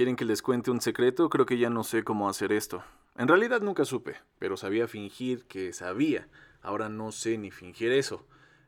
¿Quieren 0.00 0.16
que 0.16 0.24
les 0.24 0.40
cuente 0.40 0.70
un 0.70 0.80
secreto? 0.80 1.28
Creo 1.28 1.44
que 1.44 1.58
ya 1.58 1.68
no 1.68 1.84
sé 1.84 2.04
cómo 2.04 2.30
hacer 2.30 2.52
esto. 2.52 2.82
En 3.18 3.28
realidad 3.28 3.60
nunca 3.60 3.84
supe, 3.84 4.16
pero 4.38 4.56
sabía 4.56 4.88
fingir 4.88 5.44
que 5.44 5.74
sabía. 5.74 6.26
Ahora 6.62 6.88
no 6.88 7.12
sé 7.12 7.36
ni 7.36 7.50
fingir 7.50 7.92
eso. 7.92 8.24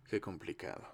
Qué 0.06 0.20
complicado. 0.20 0.84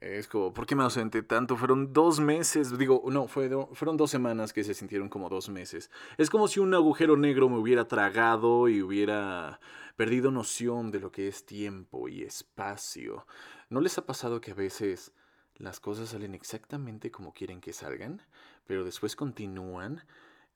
Es 0.00 0.28
como, 0.28 0.52
¿por 0.52 0.66
qué 0.66 0.76
me 0.76 0.82
ausenté 0.82 1.22
tanto? 1.22 1.56
Fueron 1.56 1.94
dos 1.94 2.20
meses, 2.20 2.76
digo, 2.76 3.02
no, 3.10 3.26
fueron 3.26 3.96
dos 3.96 4.10
semanas 4.10 4.52
que 4.52 4.64
se 4.64 4.74
sintieron 4.74 5.08
como 5.08 5.30
dos 5.30 5.48
meses. 5.48 5.90
Es 6.18 6.28
como 6.28 6.46
si 6.46 6.60
un 6.60 6.74
agujero 6.74 7.16
negro 7.16 7.48
me 7.48 7.56
hubiera 7.56 7.88
tragado 7.88 8.68
y 8.68 8.82
hubiera 8.82 9.60
perdido 9.96 10.30
noción 10.30 10.90
de 10.90 11.00
lo 11.00 11.10
que 11.10 11.26
es 11.26 11.46
tiempo 11.46 12.06
y 12.10 12.22
espacio. 12.22 13.26
¿No 13.70 13.80
les 13.80 13.96
ha 13.96 14.04
pasado 14.04 14.42
que 14.42 14.50
a 14.50 14.54
veces 14.54 15.14
las 15.54 15.80
cosas 15.80 16.10
salen 16.10 16.34
exactamente 16.34 17.10
como 17.10 17.32
quieren 17.32 17.62
que 17.62 17.72
salgan, 17.72 18.22
pero 18.68 18.84
después 18.84 19.16
continúan 19.16 20.04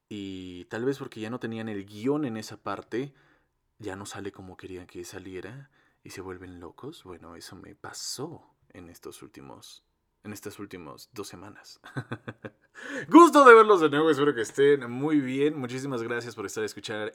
y 0.06 0.66
tal 0.66 0.84
vez 0.84 0.98
porque 0.98 1.18
ya 1.18 1.30
no 1.30 1.40
tenían 1.40 1.70
el 1.70 1.86
guion 1.86 2.26
en 2.26 2.36
esa 2.36 2.58
parte, 2.58 3.14
ya 3.78 3.96
no 3.96 4.04
sale 4.04 4.30
como 4.32 4.58
querían 4.58 4.86
que 4.86 5.02
saliera 5.04 5.70
y 6.04 6.10
se 6.10 6.20
vuelven 6.20 6.60
locos? 6.60 7.04
Bueno, 7.04 7.36
eso 7.36 7.56
me 7.56 7.74
pasó 7.74 8.54
en 8.68 8.90
estos 8.90 9.22
últimos 9.22 9.82
en 10.24 10.32
estas 10.32 10.58
últimas 10.58 11.10
dos 11.12 11.28
semanas. 11.28 11.80
Gusto 13.08 13.44
de 13.44 13.54
verlos 13.54 13.80
de 13.80 13.90
nuevo, 13.90 14.10
espero 14.10 14.34
que 14.34 14.42
estén 14.42 14.90
muy 14.90 15.20
bien. 15.20 15.58
Muchísimas 15.58 16.02
gracias 16.02 16.34
por 16.34 16.46
estar 16.46 16.64
escuchando. 16.64 17.12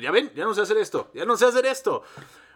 ya 0.00 0.10
ven, 0.10 0.32
ya 0.34 0.44
no 0.44 0.54
sé 0.54 0.62
hacer 0.62 0.76
esto, 0.78 1.10
ya 1.14 1.24
no 1.24 1.36
sé 1.36 1.46
hacer 1.46 1.66
esto. 1.66 2.02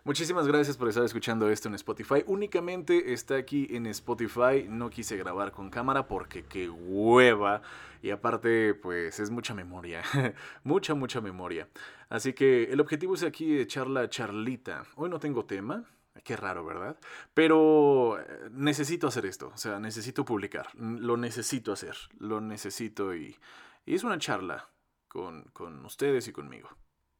Muchísimas 0.02 0.46
gracias 0.46 0.78
por 0.78 0.88
estar 0.88 1.04
escuchando 1.04 1.50
esto 1.50 1.68
en 1.68 1.74
Spotify. 1.74 2.24
Únicamente 2.26 3.12
está 3.12 3.36
aquí 3.36 3.68
en 3.70 3.86
Spotify. 3.86 4.66
No 4.66 4.88
quise 4.88 5.16
grabar 5.18 5.52
con 5.52 5.68
cámara 5.68 6.08
porque 6.08 6.44
qué 6.44 6.70
hueva. 6.70 7.60
Y 8.02 8.10
aparte, 8.10 8.72
pues 8.72 9.20
es 9.20 9.30
mucha 9.30 9.52
memoria. 9.52 10.02
mucha, 10.64 10.94
mucha 10.94 11.20
memoria. 11.20 11.68
Así 12.08 12.32
que 12.32 12.64
el 12.64 12.80
objetivo 12.80 13.14
es 13.14 13.22
aquí 13.22 13.58
echar 13.58 13.88
la 13.88 14.08
charlita. 14.08 14.84
Hoy 14.96 15.10
no 15.10 15.20
tengo 15.20 15.44
tema. 15.44 15.84
Qué 16.24 16.36
raro, 16.36 16.64
¿verdad? 16.64 16.98
Pero 17.34 18.18
eh, 18.20 18.48
necesito 18.50 19.06
hacer 19.06 19.26
esto, 19.26 19.52
o 19.54 19.56
sea, 19.56 19.78
necesito 19.78 20.24
publicar, 20.24 20.68
lo 20.74 21.16
necesito 21.16 21.72
hacer, 21.72 21.96
lo 22.18 22.40
necesito 22.40 23.14
y, 23.14 23.38
y 23.86 23.94
es 23.94 24.04
una 24.04 24.18
charla 24.18 24.68
con, 25.08 25.44
con, 25.52 25.84
ustedes 25.84 26.26
y 26.28 26.32
conmigo. 26.32 26.68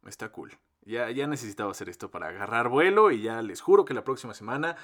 Está 0.06 0.30
cool. 0.30 0.52
Ya, 0.82 1.10
ya 1.10 1.26
necesitaba 1.26 1.70
hacer 1.70 1.88
esto 1.88 2.10
para 2.10 2.28
agarrar 2.28 2.68
vuelo 2.68 3.10
y 3.10 3.22
ya 3.22 3.42
les 3.42 3.60
juro 3.60 3.84
que 3.84 3.94
la 3.94 4.04
próxima 4.04 4.34
semana 4.34 4.76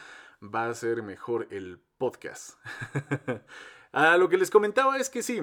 va 0.43 0.69
a 0.69 0.75
ser 0.75 1.03
mejor 1.03 1.49
el 1.51 1.81
podcast. 1.99 2.59
ah, 3.93 4.17
lo 4.19 4.29
que 4.29 4.37
les 4.37 4.51
comentaba 4.51 4.99
es 4.99 5.09
que 5.09 5.23
sí, 5.23 5.41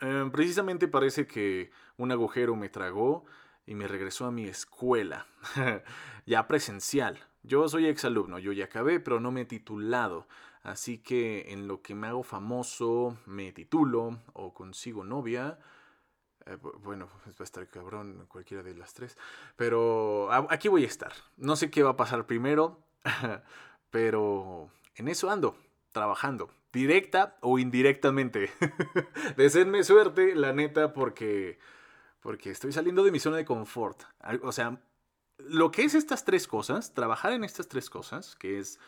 eh, 0.00 0.30
precisamente 0.32 0.88
parece 0.88 1.26
que 1.26 1.70
un 1.96 2.10
agujero 2.10 2.56
me 2.56 2.70
tragó 2.70 3.24
y 3.70 3.74
me 3.76 3.86
regresó 3.86 4.26
a 4.26 4.32
mi 4.32 4.48
escuela, 4.48 5.28
ya 6.26 6.48
presencial. 6.48 7.20
Yo 7.44 7.68
soy 7.68 7.86
exalumno, 7.86 8.40
yo 8.40 8.50
ya 8.50 8.64
acabé, 8.64 8.98
pero 8.98 9.20
no 9.20 9.30
me 9.30 9.42
he 9.42 9.44
titulado. 9.44 10.26
Así 10.64 10.98
que 10.98 11.52
en 11.52 11.68
lo 11.68 11.80
que 11.80 11.94
me 11.94 12.08
hago 12.08 12.24
famoso, 12.24 13.16
me 13.26 13.52
titulo 13.52 14.18
o 14.32 14.52
consigo 14.52 15.04
novia. 15.04 15.60
Eh, 16.46 16.56
bueno, 16.82 17.06
pues 17.22 17.36
va 17.36 17.42
a 17.42 17.44
estar 17.44 17.68
cabrón 17.68 18.26
cualquiera 18.26 18.64
de 18.64 18.74
las 18.74 18.92
tres. 18.92 19.16
Pero 19.54 20.32
aquí 20.50 20.66
voy 20.66 20.82
a 20.82 20.88
estar. 20.88 21.12
No 21.36 21.54
sé 21.54 21.70
qué 21.70 21.84
va 21.84 21.90
a 21.90 21.96
pasar 21.96 22.26
primero, 22.26 22.80
pero 23.92 24.68
en 24.96 25.06
eso 25.06 25.30
ando, 25.30 25.56
trabajando. 25.92 26.50
Directa 26.72 27.36
o 27.40 27.60
indirectamente. 27.60 28.50
Deseenme 29.36 29.84
suerte, 29.84 30.34
la 30.34 30.52
neta, 30.52 30.92
porque, 30.92 31.60
porque 32.20 32.50
estoy 32.50 32.72
saliendo 32.72 33.02
de 33.02 33.12
mi 33.12 33.18
zona 33.18 33.36
de 33.36 33.44
confort. 33.44 34.02
O 34.42 34.52
sea, 34.52 34.80
lo 35.38 35.70
que 35.70 35.84
es 35.84 35.94
estas 35.94 36.24
tres 36.24 36.46
cosas, 36.46 36.94
trabajar 36.94 37.32
en 37.32 37.44
estas 37.44 37.68
tres 37.68 37.90
cosas, 37.90 38.36
que 38.36 38.58
es 38.58 38.78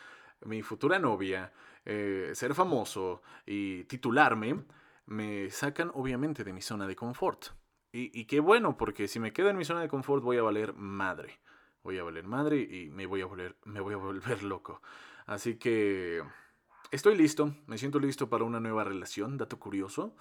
mi 0.45 0.61
futura 0.61 0.99
novia, 0.99 1.51
eh, 1.85 2.31
ser 2.33 2.53
famoso 2.53 3.21
y 3.45 3.83
titularme, 3.85 4.63
me 5.05 5.49
sacan 5.49 5.91
obviamente 5.93 6.43
de 6.43 6.53
mi 6.53 6.61
zona 6.61 6.87
de 6.87 6.95
confort. 6.95 7.47
Y, 7.95 8.25
qué 8.25 8.39
bueno, 8.39 8.75
porque 8.75 9.07
si 9.07 9.19
me 9.19 9.33
quedo 9.33 9.49
en 9.49 9.57
mi 9.57 9.65
zona 9.65 9.81
de 9.81 9.87
confort 9.87 10.23
voy 10.23 10.37
a 10.37 10.41
valer 10.41 10.73
madre. 10.73 11.39
Voy 11.83 11.99
a 11.99 12.03
valer 12.03 12.25
madre 12.25 12.59
y 12.59 12.89
me 12.89 13.05
voy 13.05 13.21
a 13.21 13.27
volver, 13.27 13.55
me 13.65 13.81
voy 13.81 13.93
a 13.93 13.97
volver 13.97 14.41
loco. 14.41 14.81
Así 15.27 15.57
que 15.59 16.23
estoy 16.89 17.15
listo, 17.15 17.55
me 17.67 17.77
siento 17.77 17.99
listo 17.99 18.29
para 18.29 18.45
una 18.45 18.59
nueva 18.59 18.83
relación, 18.83 19.37
dato 19.37 19.59
curioso. 19.59 20.15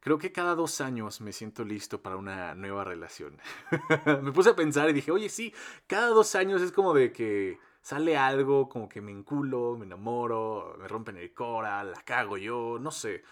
Creo 0.00 0.18
que 0.18 0.32
cada 0.32 0.54
dos 0.54 0.80
años 0.80 1.20
me 1.20 1.32
siento 1.32 1.62
listo 1.62 2.00
para 2.00 2.16
una 2.16 2.54
nueva 2.54 2.84
relación. 2.84 3.38
me 4.22 4.32
puse 4.32 4.50
a 4.50 4.56
pensar 4.56 4.88
y 4.88 4.94
dije, 4.94 5.10
oye, 5.10 5.28
sí, 5.28 5.54
cada 5.86 6.08
dos 6.08 6.34
años 6.34 6.62
es 6.62 6.72
como 6.72 6.94
de 6.94 7.12
que 7.12 7.58
sale 7.82 8.16
algo, 8.16 8.68
como 8.68 8.88
que 8.88 9.02
me 9.02 9.12
enculo, 9.12 9.76
me 9.78 9.84
enamoro, 9.84 10.74
me 10.78 10.88
rompen 10.88 11.18
el 11.18 11.32
cora, 11.34 11.84
la 11.84 12.00
cago 12.02 12.38
yo, 12.38 12.78
no 12.80 12.90
sé. 12.90 13.22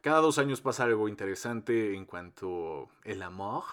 Cada 0.00 0.20
dos 0.20 0.38
años 0.38 0.60
pasa 0.60 0.84
algo 0.84 1.08
interesante 1.08 1.94
en 1.94 2.04
cuanto 2.04 2.88
el 3.04 3.22
amor. 3.22 3.64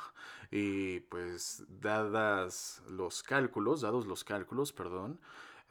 Y 0.56 1.00
pues 1.00 1.66
dadas 1.68 2.84
los 2.88 3.24
cálculos, 3.24 3.82
dados 3.82 4.06
los 4.06 4.24
cálculos, 4.24 4.72
perdón, 4.72 5.20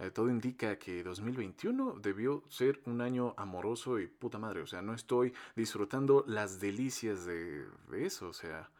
eh, 0.01 0.11
todo 0.11 0.29
indica 0.29 0.77
que 0.77 1.05
2021 1.05 2.01
debió 2.03 2.43
ser 2.49 2.81
un 2.87 3.01
año 3.01 3.33
amoroso 3.37 4.01
y 4.01 4.09
puta 4.09 4.39
madre. 4.39 4.61
O 4.61 4.67
sea, 4.67 4.83
no 4.83 4.93
estoy 4.93 5.33
disfrutando 5.55 6.25
las 6.27 6.59
delicias 6.59 7.25
de, 7.27 7.65
eso. 7.93 8.31
O 8.31 8.33
sea, 8.33 8.71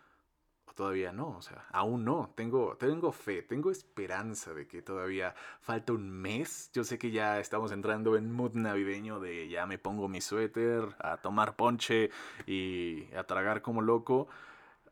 todavía 0.75 1.13
no. 1.13 1.37
O 1.37 1.43
sea, 1.43 1.69
aún 1.71 2.05
no. 2.05 2.33
Tengo, 2.35 2.77
tengo 2.77 3.13
fe, 3.13 3.43
tengo 3.43 3.71
esperanza 3.71 4.53
de 4.55 4.67
que 4.67 4.83
todavía 4.83 5.37
falta 5.61 5.93
un 5.93 6.11
mes. 6.11 6.73
Yo 6.73 6.83
sé 6.83 6.99
que 6.99 7.13
ya 7.13 7.39
estamos 7.39 7.71
entrando 7.71 8.17
en 8.17 8.33
mood 8.33 8.55
navideño 8.55 9.21
de 9.21 9.49
ya 9.49 9.67
me 9.67 9.79
pongo 9.79 10.09
mi 10.09 10.21
suéter, 10.21 10.83
a 10.99 11.19
tomar 11.19 11.55
ponche 11.55 12.11
y 12.45 13.05
a 13.15 13.23
tragar 13.23 13.63
como 13.63 13.83
loco. 13.83 14.27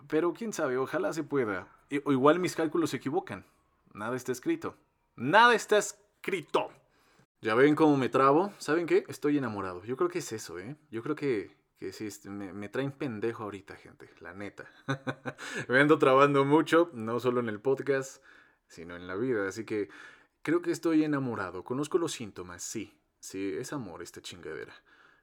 Pero 0.09 0.33
quién 0.33 0.53
sabe, 0.53 0.77
ojalá 0.77 1.12
se 1.12 1.22
pueda. 1.22 1.69
O 2.05 2.12
igual 2.12 2.38
mis 2.38 2.55
cálculos 2.55 2.91
se 2.91 2.97
equivocan. 2.97 3.44
Nada 3.93 4.16
está 4.16 4.33
escrito. 4.33 4.77
Nada 5.16 5.55
está 5.55 5.78
escrito. 5.78 6.71
Ya 7.41 7.55
ven 7.55 7.75
cómo 7.75 7.97
me 7.97 8.09
trabo. 8.09 8.53
¿Saben 8.59 8.87
qué? 8.87 9.05
Estoy 9.09 9.39
enamorado. 9.39 9.84
Yo 9.84 9.97
creo 9.97 10.10
que 10.10 10.19
es 10.19 10.33
eso, 10.33 10.59
¿eh? 10.59 10.77
Yo 10.91 11.03
creo 11.03 11.16
que, 11.16 11.56
que 11.78 11.93
sí, 11.93 12.06
este, 12.06 12.31
me, 12.31 12.53
me 12.53 12.69
traen 12.69 12.93
pendejo 12.93 13.44
ahorita, 13.44 13.77
gente. 13.77 14.10
La 14.21 14.34
neta. 14.34 14.71
me 15.69 15.81
ando 15.81 15.99
trabando 15.99 16.44
mucho, 16.44 16.91
no 16.93 17.19
solo 17.19 17.41
en 17.41 17.49
el 17.49 17.60
podcast, 17.60 18.22
sino 18.69 18.94
en 18.94 19.06
la 19.06 19.16
vida. 19.16 19.49
Así 19.49 19.65
que 19.65 19.89
creo 20.43 20.62
que 20.62 20.71
estoy 20.71 21.03
enamorado. 21.05 21.65
Conozco 21.65 21.99
los 21.99 22.12
síntomas, 22.12 22.62
sí. 22.62 22.97
Sí, 23.19 23.55
es 23.59 23.72
amor 23.72 24.03
esta 24.03 24.22
chingadera. 24.22 24.75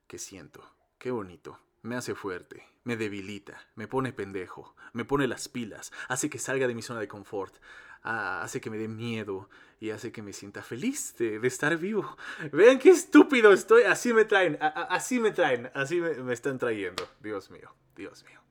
¿Qué 0.07 0.17
siento? 0.17 0.63
Qué 0.97 1.11
bonito. 1.11 1.59
Me 1.87 1.95
hace 1.95 2.15
fuerte, 2.15 2.65
me 2.83 2.97
debilita, 2.97 3.65
me 3.75 3.87
pone 3.87 4.11
pendejo, 4.11 4.75
me 4.91 5.05
pone 5.05 5.25
las 5.25 5.47
pilas, 5.47 5.93
hace 6.09 6.29
que 6.29 6.37
salga 6.37 6.67
de 6.67 6.75
mi 6.75 6.81
zona 6.81 6.99
de 6.99 7.07
confort, 7.07 7.55
ah, 8.03 8.41
hace 8.41 8.59
que 8.59 8.69
me 8.69 8.77
dé 8.77 8.89
miedo 8.89 9.49
y 9.79 9.91
hace 9.91 10.11
que 10.11 10.21
me 10.21 10.33
sienta 10.33 10.61
feliz 10.63 11.15
de, 11.17 11.39
estar 11.47 11.77
vivo. 11.77 12.17
Vean 12.51 12.77
qué 12.77 12.89
estúpido 12.89 13.53
estoy, 13.53 13.83
así 13.83 14.11
me 14.11 14.25
traen, 14.25 14.57
así 14.59 15.21
me 15.21 15.31
traen, 15.31 15.71
así 15.73 16.01
me 16.01 16.33
están 16.33 16.57
trayendo. 16.57 17.07
Dios 17.21 17.49
mío, 17.49 17.73
Dios 17.95 18.25
mío. 18.25 18.41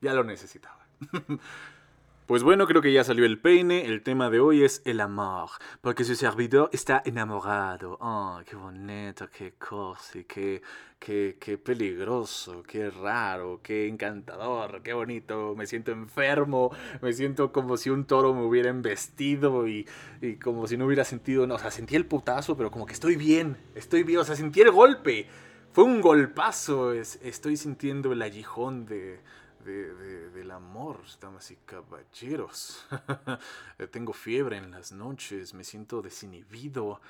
Ya 0.00 0.14
lo 0.14 0.22
necesitaba. 0.22 0.86
Pues 2.26 2.42
bueno, 2.42 2.66
creo 2.66 2.80
que 2.80 2.90
ya 2.90 3.04
salió 3.04 3.26
el 3.26 3.38
peine. 3.38 3.84
El 3.84 4.02
tema 4.02 4.30
de 4.30 4.40
hoy 4.40 4.64
es 4.64 4.80
el 4.86 5.02
amor. 5.02 5.50
Porque 5.82 6.04
su 6.04 6.14
servidor 6.14 6.70
está 6.72 7.02
enamorado. 7.04 7.98
Oh, 8.00 8.40
qué 8.48 8.56
bonito, 8.56 9.28
qué 9.28 9.52
cosa, 9.58 10.20
qué, 10.26 10.62
qué, 10.98 11.36
qué 11.38 11.58
peligroso, 11.58 12.62
qué 12.62 12.88
raro, 12.88 13.60
qué 13.62 13.88
encantador, 13.88 14.80
qué 14.82 14.94
bonito. 14.94 15.54
Me 15.54 15.66
siento 15.66 15.92
enfermo. 15.92 16.70
Me 17.02 17.12
siento 17.12 17.52
como 17.52 17.76
si 17.76 17.90
un 17.90 18.06
toro 18.06 18.32
me 18.32 18.42
hubiera 18.42 18.70
embestido 18.70 19.68
y, 19.68 19.86
y 20.22 20.36
como 20.36 20.66
si 20.66 20.78
no 20.78 20.86
hubiera 20.86 21.04
sentido. 21.04 21.46
No, 21.46 21.56
o 21.56 21.58
sea, 21.58 21.70
sentí 21.70 21.94
el 21.94 22.06
putazo, 22.06 22.56
pero 22.56 22.70
como 22.70 22.86
que 22.86 22.94
estoy 22.94 23.16
bien. 23.16 23.58
Estoy 23.74 24.02
bien. 24.02 24.20
O 24.20 24.24
sea, 24.24 24.34
sentí 24.34 24.62
el 24.62 24.70
golpe. 24.70 25.26
Fue 25.72 25.84
un 25.84 26.00
golpazo. 26.00 26.94
estoy 26.94 27.58
sintiendo 27.58 28.12
el 28.12 28.22
aguijón 28.22 28.86
de 28.86 29.20
de, 29.64 30.30
del 30.30 30.50
amor, 30.50 31.00
damas 31.20 31.50
y 31.50 31.56
caballeros. 31.56 32.86
Tengo 33.90 34.12
fiebre 34.12 34.58
en 34.58 34.70
las 34.70 34.92
noches, 34.92 35.54
me 35.54 35.64
siento 35.64 36.02
desinhibido. 36.02 37.00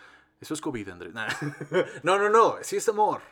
Eso 0.41 0.55
es 0.55 0.61
COVID, 0.61 0.89
Andrés. 0.89 1.15
no, 2.03 2.19
no, 2.19 2.31
no, 2.31 2.57
sí 2.63 2.77
es 2.77 2.89
amor. 2.89 3.23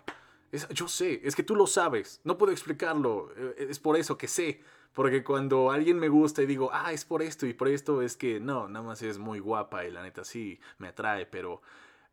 yo 0.71 0.89
sé, 0.89 1.21
es 1.25 1.37
que 1.37 1.43
tú 1.43 1.57
lo 1.57 1.67
sabes. 1.67 2.21
No 2.25 2.37
puedo 2.37 2.53
explicarlo. 2.53 3.33
Eh, 3.37 3.69
es 3.71 3.79
por 3.79 3.97
eso 3.97 4.19
que 4.19 4.29
sé. 4.29 4.63
Porque 4.93 5.25
cuando 5.25 5.71
alguien 5.71 5.99
me 5.99 6.09
gusta 6.09 6.43
y 6.43 6.47
digo, 6.47 6.69
ah, 6.73 6.93
es 6.93 7.05
por 7.05 7.23
esto 7.23 7.47
y 7.47 7.55
por 7.55 7.69
esto, 7.69 8.03
es 8.03 8.17
que 8.17 8.41
no, 8.41 8.69
nada 8.69 8.85
más 8.85 9.01
es 9.01 9.19
muy 9.19 9.39
guapa 9.39 9.87
y 9.87 9.91
la 9.91 10.03
neta 10.03 10.23
sí 10.23 10.61
me 10.77 10.89
atrae, 10.89 11.25
pero, 11.25 11.63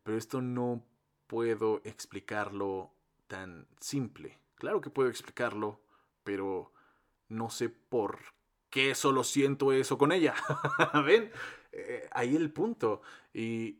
pero 0.02 0.16
esto 0.16 0.40
no 0.40 0.82
puedo 1.26 1.82
explicarlo 1.84 2.90
tan 3.26 3.66
simple. 3.80 4.38
Claro 4.54 4.80
que 4.80 4.88
puedo 4.88 5.10
explicarlo, 5.10 5.78
pero 6.24 6.72
no 7.30 7.48
sé 7.48 7.70
por 7.70 8.18
qué 8.68 8.94
solo 8.94 9.24
siento 9.24 9.72
eso 9.72 9.96
con 9.96 10.12
ella. 10.12 10.34
¿Ven? 11.04 11.32
Eh, 11.72 12.08
ahí 12.12 12.36
el 12.36 12.52
punto. 12.52 13.00
Y, 13.32 13.78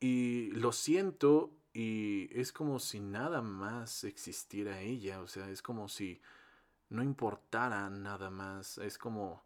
y 0.00 0.50
lo 0.52 0.72
siento 0.72 1.50
y 1.74 2.28
es 2.38 2.52
como 2.52 2.78
si 2.78 3.00
nada 3.00 3.42
más 3.42 4.04
existiera 4.04 4.80
ella. 4.80 5.20
O 5.20 5.28
sea, 5.28 5.48
es 5.48 5.62
como 5.62 5.88
si 5.88 6.20
no 6.90 7.02
importara 7.02 7.88
nada 7.90 8.30
más. 8.30 8.78
Es 8.78 8.98
como, 8.98 9.42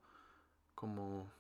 como, 0.75 1.31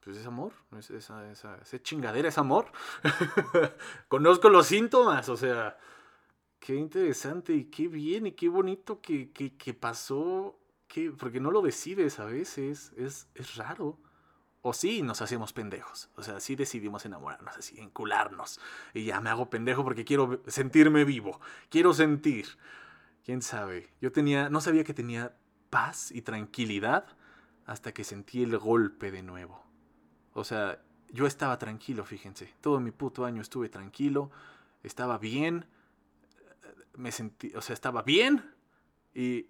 pues 0.00 0.16
es 0.16 0.26
amor. 0.26 0.52
Es, 0.78 0.90
esa, 0.90 1.30
esa, 1.30 1.56
esa 1.58 1.82
chingadera 1.82 2.28
es 2.28 2.38
amor. 2.38 2.72
Conozco 4.08 4.48
los 4.48 4.66
síntomas, 4.66 5.28
o 5.28 5.36
sea, 5.36 5.78
qué 6.58 6.76
interesante 6.76 7.52
y 7.52 7.64
qué 7.66 7.88
bien 7.88 8.26
y 8.26 8.32
qué 8.32 8.48
bonito 8.48 9.00
que, 9.00 9.32
que, 9.32 9.56
que 9.56 9.74
pasó. 9.74 10.58
Que, 10.92 11.10
porque 11.10 11.40
no 11.40 11.50
lo 11.50 11.62
decides 11.62 12.18
a 12.18 12.26
veces, 12.26 12.92
es, 12.98 13.26
es 13.34 13.56
raro. 13.56 13.96
O 14.60 14.74
sí 14.74 15.00
nos 15.00 15.22
hacemos 15.22 15.54
pendejos. 15.54 16.10
O 16.16 16.22
sea, 16.22 16.38
sí 16.38 16.54
decidimos 16.54 17.06
enamorarnos, 17.06 17.56
así, 17.56 17.80
encularnos. 17.80 18.60
Y 18.92 19.06
ya 19.06 19.18
me 19.22 19.30
hago 19.30 19.48
pendejo 19.48 19.84
porque 19.84 20.04
quiero 20.04 20.42
sentirme 20.48 21.04
vivo. 21.04 21.40
Quiero 21.70 21.94
sentir. 21.94 22.46
¿Quién 23.24 23.40
sabe? 23.40 23.88
Yo 24.02 24.12
tenía, 24.12 24.50
no 24.50 24.60
sabía 24.60 24.84
que 24.84 24.92
tenía 24.92 25.34
paz 25.70 26.12
y 26.12 26.20
tranquilidad 26.20 27.06
hasta 27.64 27.92
que 27.92 28.04
sentí 28.04 28.42
el 28.42 28.58
golpe 28.58 29.10
de 29.10 29.22
nuevo. 29.22 29.64
O 30.34 30.44
sea, 30.44 30.78
yo 31.08 31.26
estaba 31.26 31.56
tranquilo, 31.56 32.04
fíjense. 32.04 32.52
Todo 32.60 32.80
mi 32.80 32.90
puto 32.90 33.24
año 33.24 33.40
estuve 33.40 33.70
tranquilo. 33.70 34.30
Estaba 34.82 35.16
bien. 35.16 35.64
Me 36.96 37.12
sentí, 37.12 37.50
o 37.54 37.62
sea, 37.62 37.72
estaba 37.72 38.02
bien. 38.02 38.44
Y, 39.14 39.46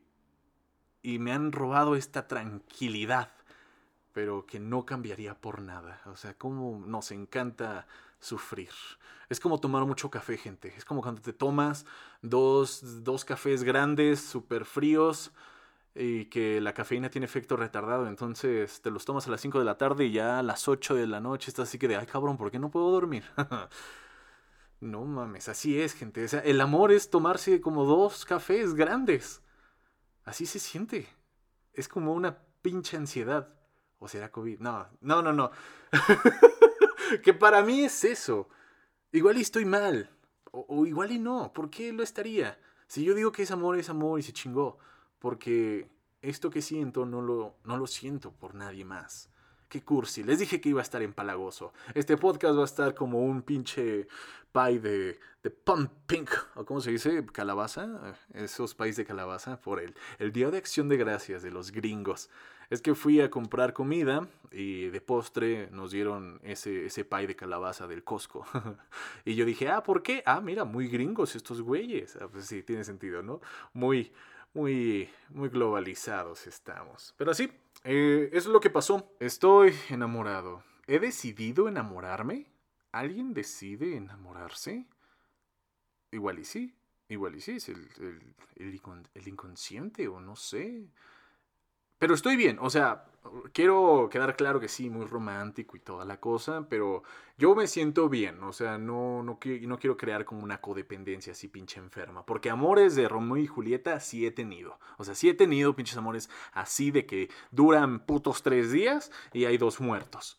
y 1.02 1.18
me 1.18 1.32
han 1.32 1.52
robado 1.52 1.96
esta 1.96 2.28
tranquilidad 2.28 3.30
pero 4.12 4.46
que 4.46 4.60
no 4.60 4.84
cambiaría 4.84 5.34
por 5.34 5.60
nada. 5.60 6.00
O 6.06 6.16
sea, 6.16 6.34
como 6.34 6.82
nos 6.86 7.10
encanta 7.10 7.86
sufrir. 8.20 8.70
Es 9.28 9.40
como 9.40 9.58
tomar 9.58 9.84
mucho 9.84 10.10
café, 10.10 10.36
gente. 10.36 10.72
Es 10.76 10.84
como 10.84 11.02
cuando 11.02 11.22
te 11.22 11.32
tomas 11.32 11.86
dos, 12.20 13.02
dos 13.02 13.24
cafés 13.24 13.64
grandes, 13.64 14.20
súper 14.20 14.64
fríos, 14.64 15.32
y 15.94 16.26
que 16.26 16.60
la 16.60 16.74
cafeína 16.74 17.10
tiene 17.10 17.24
efecto 17.24 17.56
retardado. 17.56 18.06
Entonces 18.06 18.80
te 18.82 18.90
los 18.90 19.04
tomas 19.04 19.26
a 19.26 19.30
las 19.30 19.40
5 19.40 19.58
de 19.58 19.64
la 19.64 19.78
tarde 19.78 20.06
y 20.06 20.12
ya 20.12 20.38
a 20.38 20.42
las 20.42 20.68
8 20.68 20.94
de 20.94 21.06
la 21.06 21.20
noche 21.20 21.50
estás 21.50 21.68
así 21.68 21.78
que 21.78 21.88
de, 21.88 21.96
ay 21.96 22.06
cabrón, 22.06 22.36
¿por 22.36 22.50
qué 22.50 22.58
no 22.58 22.70
puedo 22.70 22.90
dormir? 22.90 23.24
no 24.80 25.04
mames, 25.04 25.48
así 25.48 25.80
es, 25.80 25.94
gente. 25.94 26.24
O 26.24 26.28
sea, 26.28 26.40
el 26.40 26.60
amor 26.60 26.92
es 26.92 27.10
tomarse 27.10 27.60
como 27.60 27.84
dos 27.84 28.24
cafés 28.24 28.74
grandes. 28.74 29.41
Así 30.24 30.46
se 30.46 30.58
siente. 30.58 31.08
Es 31.72 31.88
como 31.88 32.12
una 32.12 32.38
pinche 32.62 32.96
ansiedad. 32.96 33.48
¿O 33.98 34.08
será 34.08 34.30
COVID? 34.30 34.58
No, 34.60 34.88
no, 35.00 35.22
no, 35.22 35.32
no. 35.32 35.50
que 37.22 37.34
para 37.34 37.62
mí 37.62 37.84
es 37.84 38.04
eso. 38.04 38.48
Igual 39.12 39.38
y 39.38 39.42
estoy 39.42 39.64
mal. 39.64 40.10
O, 40.50 40.86
igual 40.86 41.12
y 41.12 41.18
no. 41.18 41.52
¿Por 41.52 41.70
qué 41.70 41.92
lo 41.92 42.02
estaría? 42.02 42.58
Si 42.86 43.04
yo 43.04 43.14
digo 43.14 43.32
que 43.32 43.42
es 43.42 43.50
amor, 43.50 43.78
es 43.78 43.88
amor 43.88 44.18
y 44.18 44.22
se 44.22 44.32
chingó. 44.32 44.78
Porque 45.18 45.88
esto 46.20 46.50
que 46.50 46.62
siento 46.62 47.06
no 47.06 47.22
lo, 47.22 47.56
no 47.64 47.76
lo 47.76 47.86
siento 47.86 48.32
por 48.32 48.54
nadie 48.54 48.84
más. 48.84 49.31
Qué 49.72 49.82
cursi. 49.82 50.22
Les 50.22 50.38
dije 50.38 50.60
que 50.60 50.68
iba 50.68 50.80
a 50.80 50.82
estar 50.82 51.00
empalagoso. 51.00 51.72
Este 51.94 52.18
podcast 52.18 52.58
va 52.58 52.60
a 52.60 52.66
estar 52.66 52.94
como 52.94 53.20
un 53.20 53.40
pinche 53.40 54.06
pie 54.52 54.78
de, 54.78 55.18
de 55.42 55.50
pumping. 55.50 56.26
¿O 56.56 56.66
cómo 56.66 56.82
se 56.82 56.90
dice? 56.90 57.24
Calabaza. 57.32 58.14
Esos 58.34 58.74
pies 58.74 58.96
de 58.96 59.06
calabaza 59.06 59.58
por 59.62 59.80
el, 59.80 59.94
el 60.18 60.30
Día 60.30 60.50
de 60.50 60.58
Acción 60.58 60.90
de 60.90 60.98
Gracias 60.98 61.42
de 61.42 61.50
los 61.50 61.72
gringos. 61.72 62.28
Es 62.68 62.82
que 62.82 62.94
fui 62.94 63.22
a 63.22 63.30
comprar 63.30 63.72
comida 63.72 64.28
y 64.50 64.90
de 64.90 65.00
postre 65.00 65.70
nos 65.70 65.90
dieron 65.90 66.38
ese, 66.42 66.84
ese 66.84 67.06
pie 67.06 67.26
de 67.26 67.34
calabaza 67.34 67.86
del 67.86 68.04
Costco. 68.04 68.44
y 69.24 69.36
yo 69.36 69.46
dije, 69.46 69.70
ah, 69.70 69.82
¿por 69.82 70.02
qué? 70.02 70.22
Ah, 70.26 70.42
mira, 70.42 70.66
muy 70.66 70.88
gringos 70.88 71.34
estos 71.34 71.62
güeyes. 71.62 72.18
Ah, 72.20 72.28
pues 72.30 72.44
sí, 72.44 72.62
tiene 72.62 72.84
sentido, 72.84 73.22
¿no? 73.22 73.40
Muy, 73.72 74.12
muy, 74.52 75.08
muy 75.30 75.48
globalizados 75.48 76.46
estamos. 76.46 77.14
Pero 77.16 77.32
sí, 77.32 77.50
eh, 77.84 78.30
es 78.32 78.46
lo 78.46 78.60
que 78.60 78.70
pasó. 78.70 79.14
Estoy 79.20 79.74
enamorado. 79.88 80.64
¿He 80.86 80.98
decidido 80.98 81.68
enamorarme? 81.68 82.52
¿Alguien 82.92 83.34
decide 83.34 83.96
enamorarse? 83.96 84.86
Igual 86.10 86.38
y 86.38 86.44
sí. 86.44 86.74
Igual 87.08 87.36
y 87.36 87.40
sí, 87.40 87.52
es 87.52 87.68
el, 87.68 87.88
el, 88.56 88.80
el 89.14 89.28
inconsciente 89.28 90.08
o 90.08 90.20
no 90.20 90.36
sé. 90.36 90.88
Pero 91.98 92.14
estoy 92.14 92.36
bien, 92.36 92.58
o 92.60 92.70
sea, 92.70 93.04
quiero 93.52 94.08
quedar 94.10 94.36
claro 94.36 94.60
que 94.60 94.68
sí, 94.68 94.90
muy 94.90 95.06
romántico 95.06 95.76
y 95.76 95.80
toda 95.80 96.04
la 96.04 96.20
cosa, 96.20 96.68
pero 96.68 97.02
yo 97.38 97.54
me 97.54 97.66
siento 97.66 98.08
bien, 98.08 98.42
o 98.42 98.52
sea, 98.52 98.78
no, 98.78 99.22
no, 99.22 99.38
quiero 99.38 99.96
crear 99.96 100.24
como 100.24 100.42
una 100.42 100.60
codependencia 100.60 101.32
así 101.32 101.48
pinche 101.48 101.80
enferma, 101.80 102.24
porque 102.26 102.50
amores 102.50 102.94
de 102.94 103.08
Romeo 103.08 103.36
y 103.36 103.46
Julieta 103.46 104.00
sí 104.00 104.26
he 104.26 104.30
tenido, 104.30 104.78
o 104.98 105.04
sea, 105.04 105.14
sí 105.14 105.28
he 105.28 105.34
tenido 105.34 105.74
pinches 105.76 105.96
amores 105.96 106.30
así 106.52 106.90
de 106.90 107.06
que 107.06 107.30
duran 107.50 108.06
putos 108.06 108.42
tres 108.42 108.72
días 108.72 109.10
y 109.32 109.44
hay 109.44 109.58
dos 109.58 109.80
muertos. 109.80 110.38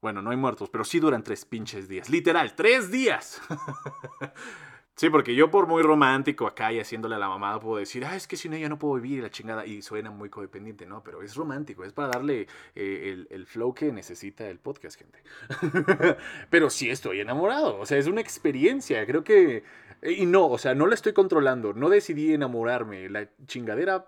Bueno, 0.00 0.20
no 0.20 0.30
hay 0.30 0.36
muertos, 0.36 0.68
pero 0.68 0.82
sí 0.82 0.98
duran 0.98 1.22
tres 1.22 1.44
pinches 1.44 1.88
días, 1.88 2.10
literal, 2.10 2.56
tres 2.56 2.90
días. 2.90 3.40
Sí, 4.94 5.08
porque 5.08 5.34
yo 5.34 5.50
por 5.50 5.66
muy 5.66 5.82
romántico 5.82 6.46
acá 6.46 6.70
y 6.72 6.78
haciéndole 6.78 7.14
a 7.14 7.18
la 7.18 7.28
mamada 7.28 7.58
puedo 7.58 7.78
decir, 7.78 8.04
ah, 8.04 8.14
es 8.14 8.26
que 8.26 8.36
sin 8.36 8.52
ella 8.52 8.68
no 8.68 8.78
puedo 8.78 9.00
vivir 9.00 9.22
la 9.22 9.30
chingada 9.30 9.64
y 9.64 9.80
suena 9.80 10.10
muy 10.10 10.28
codependiente, 10.28 10.84
¿no? 10.86 11.02
Pero 11.02 11.22
es 11.22 11.34
romántico, 11.34 11.84
es 11.84 11.94
para 11.94 12.08
darle 12.08 12.46
eh, 12.74 13.26
el, 13.30 13.46
flow 13.46 13.72
que 13.74 13.90
necesita 13.90 14.46
el 14.48 14.58
podcast, 14.58 14.98
gente. 14.98 15.22
Pero 16.50 16.68
sí 16.68 16.90
estoy 16.90 17.20
enamorado, 17.20 17.78
o 17.78 17.86
sea, 17.86 17.96
es 17.96 18.06
una 18.06 18.20
experiencia, 18.20 19.04
creo 19.06 19.24
que... 19.24 19.64
Y 20.02 20.26
no, 20.26 20.46
o 20.48 20.58
sea, 20.58 20.74
no 20.74 20.86
la 20.86 20.94
estoy 20.94 21.12
controlando, 21.12 21.72
no 21.72 21.88
decidí 21.88 22.34
enamorarme, 22.34 23.08
la 23.08 23.30
chingadera 23.46 24.06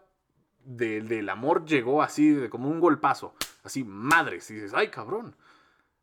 del 0.64 1.28
amor 1.28 1.64
llegó 1.64 2.02
así, 2.02 2.48
como 2.50 2.68
un 2.68 2.80
golpazo, 2.80 3.34
así, 3.62 3.84
madres, 3.84 4.50
y 4.50 4.54
dices, 4.54 4.72
ay, 4.74 4.88
cabrón, 4.88 5.36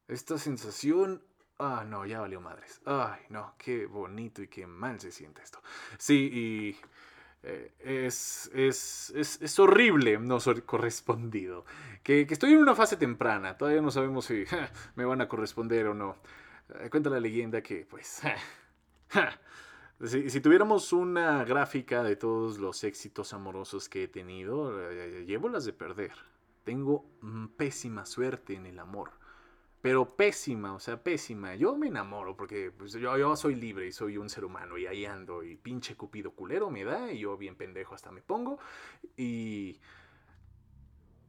esta 0.07 0.37
sensación 0.37 1.23
Ah, 1.63 1.85
no, 1.87 2.07
ya 2.07 2.19
valió 2.21 2.41
madres. 2.41 2.81
Ay, 2.85 3.21
no, 3.29 3.53
qué 3.59 3.85
bonito 3.85 4.41
y 4.41 4.47
qué 4.47 4.65
mal 4.65 4.99
se 4.99 5.11
siente 5.11 5.43
esto. 5.43 5.61
Sí, 5.99 6.15
y 6.33 6.75
eh, 7.43 7.71
es, 7.79 8.49
es, 8.51 9.11
es, 9.39 9.59
horrible 9.59 10.17
no 10.17 10.39
ser 10.39 10.63
correspondido. 10.65 11.63
Que, 12.01 12.25
que, 12.25 12.33
estoy 12.33 12.53
en 12.53 12.59
una 12.63 12.73
fase 12.73 12.97
temprana, 12.97 13.59
todavía 13.59 13.79
no 13.83 13.91
sabemos 13.91 14.25
si 14.25 14.43
me 14.95 15.05
van 15.05 15.21
a 15.21 15.27
corresponder 15.27 15.85
o 15.85 15.93
no. 15.93 16.15
Eh, 16.79 16.89
cuenta 16.89 17.11
la 17.11 17.19
leyenda 17.19 17.61
que, 17.61 17.85
pues, 17.87 18.23
si, 20.03 20.41
tuviéramos 20.41 20.91
una 20.93 21.43
gráfica 21.43 22.01
de 22.01 22.15
todos 22.15 22.57
los 22.57 22.83
éxitos 22.83 23.33
amorosos 23.33 23.87
que 23.87 24.05
he 24.05 24.07
tenido, 24.07 24.81
eh, 24.89 25.25
llevo 25.27 25.47
las 25.47 25.65
de 25.65 25.73
perder. 25.73 26.13
Tengo 26.63 27.05
pésima 27.55 28.07
suerte 28.07 28.55
en 28.55 28.65
el 28.65 28.79
amor 28.79 29.20
pero 29.81 30.15
pésima, 30.15 30.73
o 30.73 30.79
sea, 30.79 31.03
pésima. 31.03 31.55
Yo 31.55 31.75
me 31.75 31.87
enamoro 31.87 32.35
porque 32.35 32.71
pues, 32.71 32.93
yo, 32.93 33.17
yo 33.17 33.35
soy 33.35 33.55
libre 33.55 33.87
y 33.87 33.91
soy 33.91 34.17
un 34.17 34.29
ser 34.29 34.45
humano 34.45 34.77
y 34.77 34.85
ahí 34.85 35.05
ando 35.05 35.43
y 35.43 35.57
pinche 35.57 35.95
cupido 35.95 36.31
culero 36.31 36.69
me 36.69 36.83
da 36.83 37.11
y 37.11 37.19
yo 37.19 37.37
bien 37.37 37.55
pendejo 37.55 37.95
hasta 37.95 38.11
me 38.11 38.21
pongo. 38.21 38.59
Y, 39.17 39.79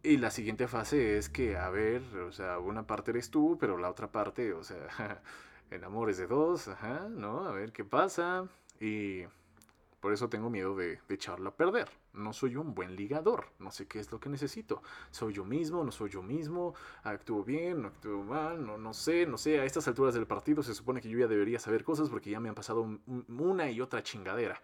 y 0.02 0.16
la 0.18 0.30
siguiente 0.30 0.68
fase 0.68 1.16
es 1.16 1.28
que, 1.28 1.56
a 1.56 1.70
ver, 1.70 2.02
o 2.18 2.32
sea, 2.32 2.58
una 2.58 2.86
parte 2.86 3.12
eres 3.12 3.30
tú, 3.30 3.56
pero 3.58 3.78
la 3.78 3.90
otra 3.90 4.12
parte, 4.12 4.52
o 4.52 4.62
sea, 4.64 5.22
enamores 5.70 6.18
de 6.18 6.26
dos, 6.26 6.68
ajá, 6.68 7.08
¿no? 7.08 7.46
A 7.46 7.52
ver 7.52 7.72
qué 7.72 7.84
pasa. 7.84 8.48
Y 8.80 9.24
por 10.02 10.12
eso 10.12 10.28
tengo 10.28 10.50
miedo 10.50 10.74
de, 10.74 10.98
echarlo 11.08 11.50
a 11.50 11.54
perder. 11.54 11.88
No 12.12 12.32
soy 12.32 12.56
un 12.56 12.74
buen 12.74 12.96
ligador. 12.96 13.46
No 13.60 13.70
sé 13.70 13.86
qué 13.86 14.00
es 14.00 14.10
lo 14.10 14.18
que 14.18 14.28
necesito. 14.28 14.82
Soy 15.12 15.32
yo 15.32 15.44
mismo, 15.44 15.84
no 15.84 15.92
soy 15.92 16.10
yo 16.10 16.24
mismo. 16.24 16.74
Actúo 17.04 17.44
bien, 17.44 17.82
no 17.82 17.88
actúo 17.88 18.24
mal. 18.24 18.66
No, 18.66 18.76
no 18.76 18.94
sé, 18.94 19.26
no 19.26 19.38
sé. 19.38 19.60
A 19.60 19.64
estas 19.64 19.86
alturas 19.86 20.14
del 20.14 20.26
partido 20.26 20.60
se 20.64 20.74
supone 20.74 21.00
que 21.00 21.08
yo 21.08 21.20
ya 21.20 21.28
debería 21.28 21.60
saber 21.60 21.84
cosas 21.84 22.10
porque 22.10 22.30
ya 22.30 22.40
me 22.40 22.48
han 22.48 22.56
pasado 22.56 22.98
una 23.28 23.70
y 23.70 23.80
otra 23.80 24.02
chingadera. 24.02 24.60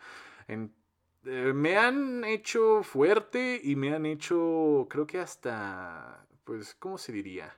Eh, 0.49 1.53
me 1.55 1.77
han 1.77 2.25
hecho 2.25 2.83
fuerte 2.83 3.61
y 3.63 3.77
me 3.77 3.95
han 3.95 4.07
hecho, 4.07 4.89
creo 4.91 5.07
que 5.07 5.21
hasta, 5.21 6.27
pues, 6.43 6.75
¿cómo 6.75 6.99
se 6.99 7.13
diría? 7.13 7.57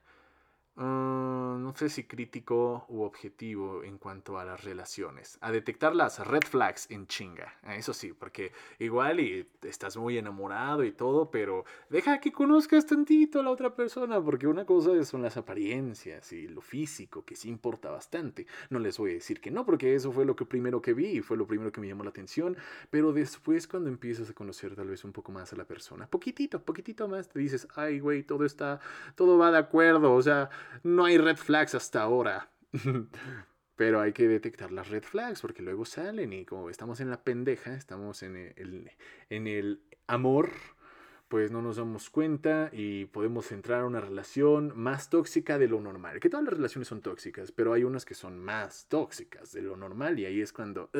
Ah, 0.82 1.58
no 1.60 1.74
sé 1.74 1.90
si 1.90 2.04
crítico 2.04 2.86
u 2.88 3.02
objetivo 3.02 3.84
en 3.84 3.98
cuanto 3.98 4.38
a 4.38 4.46
las 4.46 4.64
relaciones. 4.64 5.36
A 5.42 5.52
detectar 5.52 5.94
las 5.94 6.26
red 6.26 6.40
flags 6.48 6.90
en 6.90 7.06
chinga. 7.06 7.52
Ah, 7.64 7.76
eso 7.76 7.92
sí, 7.92 8.14
porque 8.14 8.52
igual 8.78 9.20
y 9.20 9.46
estás 9.60 9.98
muy 9.98 10.16
enamorado 10.16 10.82
y 10.82 10.92
todo, 10.92 11.30
pero 11.30 11.66
deja 11.90 12.18
que 12.18 12.32
conozcas 12.32 12.86
tantito 12.86 13.40
a 13.40 13.42
la 13.42 13.50
otra 13.50 13.74
persona, 13.76 14.24
porque 14.24 14.46
una 14.46 14.64
cosa 14.64 15.04
son 15.04 15.20
las 15.20 15.36
apariencias 15.36 16.32
y 16.32 16.48
lo 16.48 16.62
físico, 16.62 17.26
que 17.26 17.36
sí 17.36 17.50
importa 17.50 17.90
bastante. 17.90 18.46
No 18.70 18.78
les 18.78 18.96
voy 18.96 19.10
a 19.10 19.14
decir 19.14 19.42
que 19.42 19.50
no, 19.50 19.66
porque 19.66 19.94
eso 19.94 20.12
fue 20.12 20.24
lo 20.24 20.34
que 20.34 20.46
primero 20.46 20.80
que 20.80 20.94
vi 20.94 21.18
y 21.18 21.20
fue 21.20 21.36
lo 21.36 21.46
primero 21.46 21.72
que 21.72 21.82
me 21.82 21.88
llamó 21.88 22.04
la 22.04 22.10
atención, 22.10 22.56
pero 22.88 23.12
después 23.12 23.68
cuando 23.68 23.90
empiezas 23.90 24.30
a 24.30 24.32
conocer 24.32 24.74
tal 24.74 24.88
vez 24.88 25.04
un 25.04 25.12
poco 25.12 25.30
más 25.30 25.52
a 25.52 25.56
la 25.56 25.66
persona, 25.66 26.06
poquitito, 26.06 26.62
poquitito 26.64 27.06
más, 27.06 27.28
te 27.28 27.38
dices, 27.38 27.68
ay, 27.74 28.00
güey, 28.00 28.22
todo 28.22 28.46
está, 28.46 28.80
todo 29.14 29.36
va 29.36 29.50
de 29.50 29.58
acuerdo, 29.58 30.14
o 30.14 30.22
sea, 30.22 30.48
no 30.82 31.04
hay 31.04 31.18
red 31.18 31.36
flags 31.36 31.74
hasta 31.74 32.02
ahora. 32.02 32.50
Pero 33.76 34.00
hay 34.02 34.12
que 34.12 34.28
detectar 34.28 34.72
las 34.72 34.90
red 34.90 35.02
flags 35.02 35.40
porque 35.40 35.62
luego 35.62 35.86
salen 35.86 36.34
y 36.34 36.44
como 36.44 36.68
estamos 36.68 37.00
en 37.00 37.08
la 37.08 37.24
pendeja, 37.24 37.74
estamos 37.74 38.22
en 38.22 38.36
el, 38.36 38.90
en 39.30 39.46
el 39.46 39.82
amor, 40.06 40.50
pues 41.28 41.50
no 41.50 41.62
nos 41.62 41.76
damos 41.76 42.10
cuenta 42.10 42.68
y 42.72 43.06
podemos 43.06 43.52
entrar 43.52 43.80
a 43.80 43.86
una 43.86 44.00
relación 44.00 44.72
más 44.76 45.08
tóxica 45.08 45.58
de 45.58 45.68
lo 45.68 45.80
normal. 45.80 46.20
Que 46.20 46.28
todas 46.28 46.44
las 46.44 46.52
relaciones 46.52 46.88
son 46.88 47.00
tóxicas, 47.00 47.52
pero 47.52 47.72
hay 47.72 47.84
unas 47.84 48.04
que 48.04 48.14
son 48.14 48.38
más 48.38 48.86
tóxicas 48.88 49.52
de 49.52 49.62
lo 49.62 49.76
normal 49.76 50.18
y 50.18 50.26
ahí 50.26 50.42
es 50.42 50.52
cuando 50.52 50.90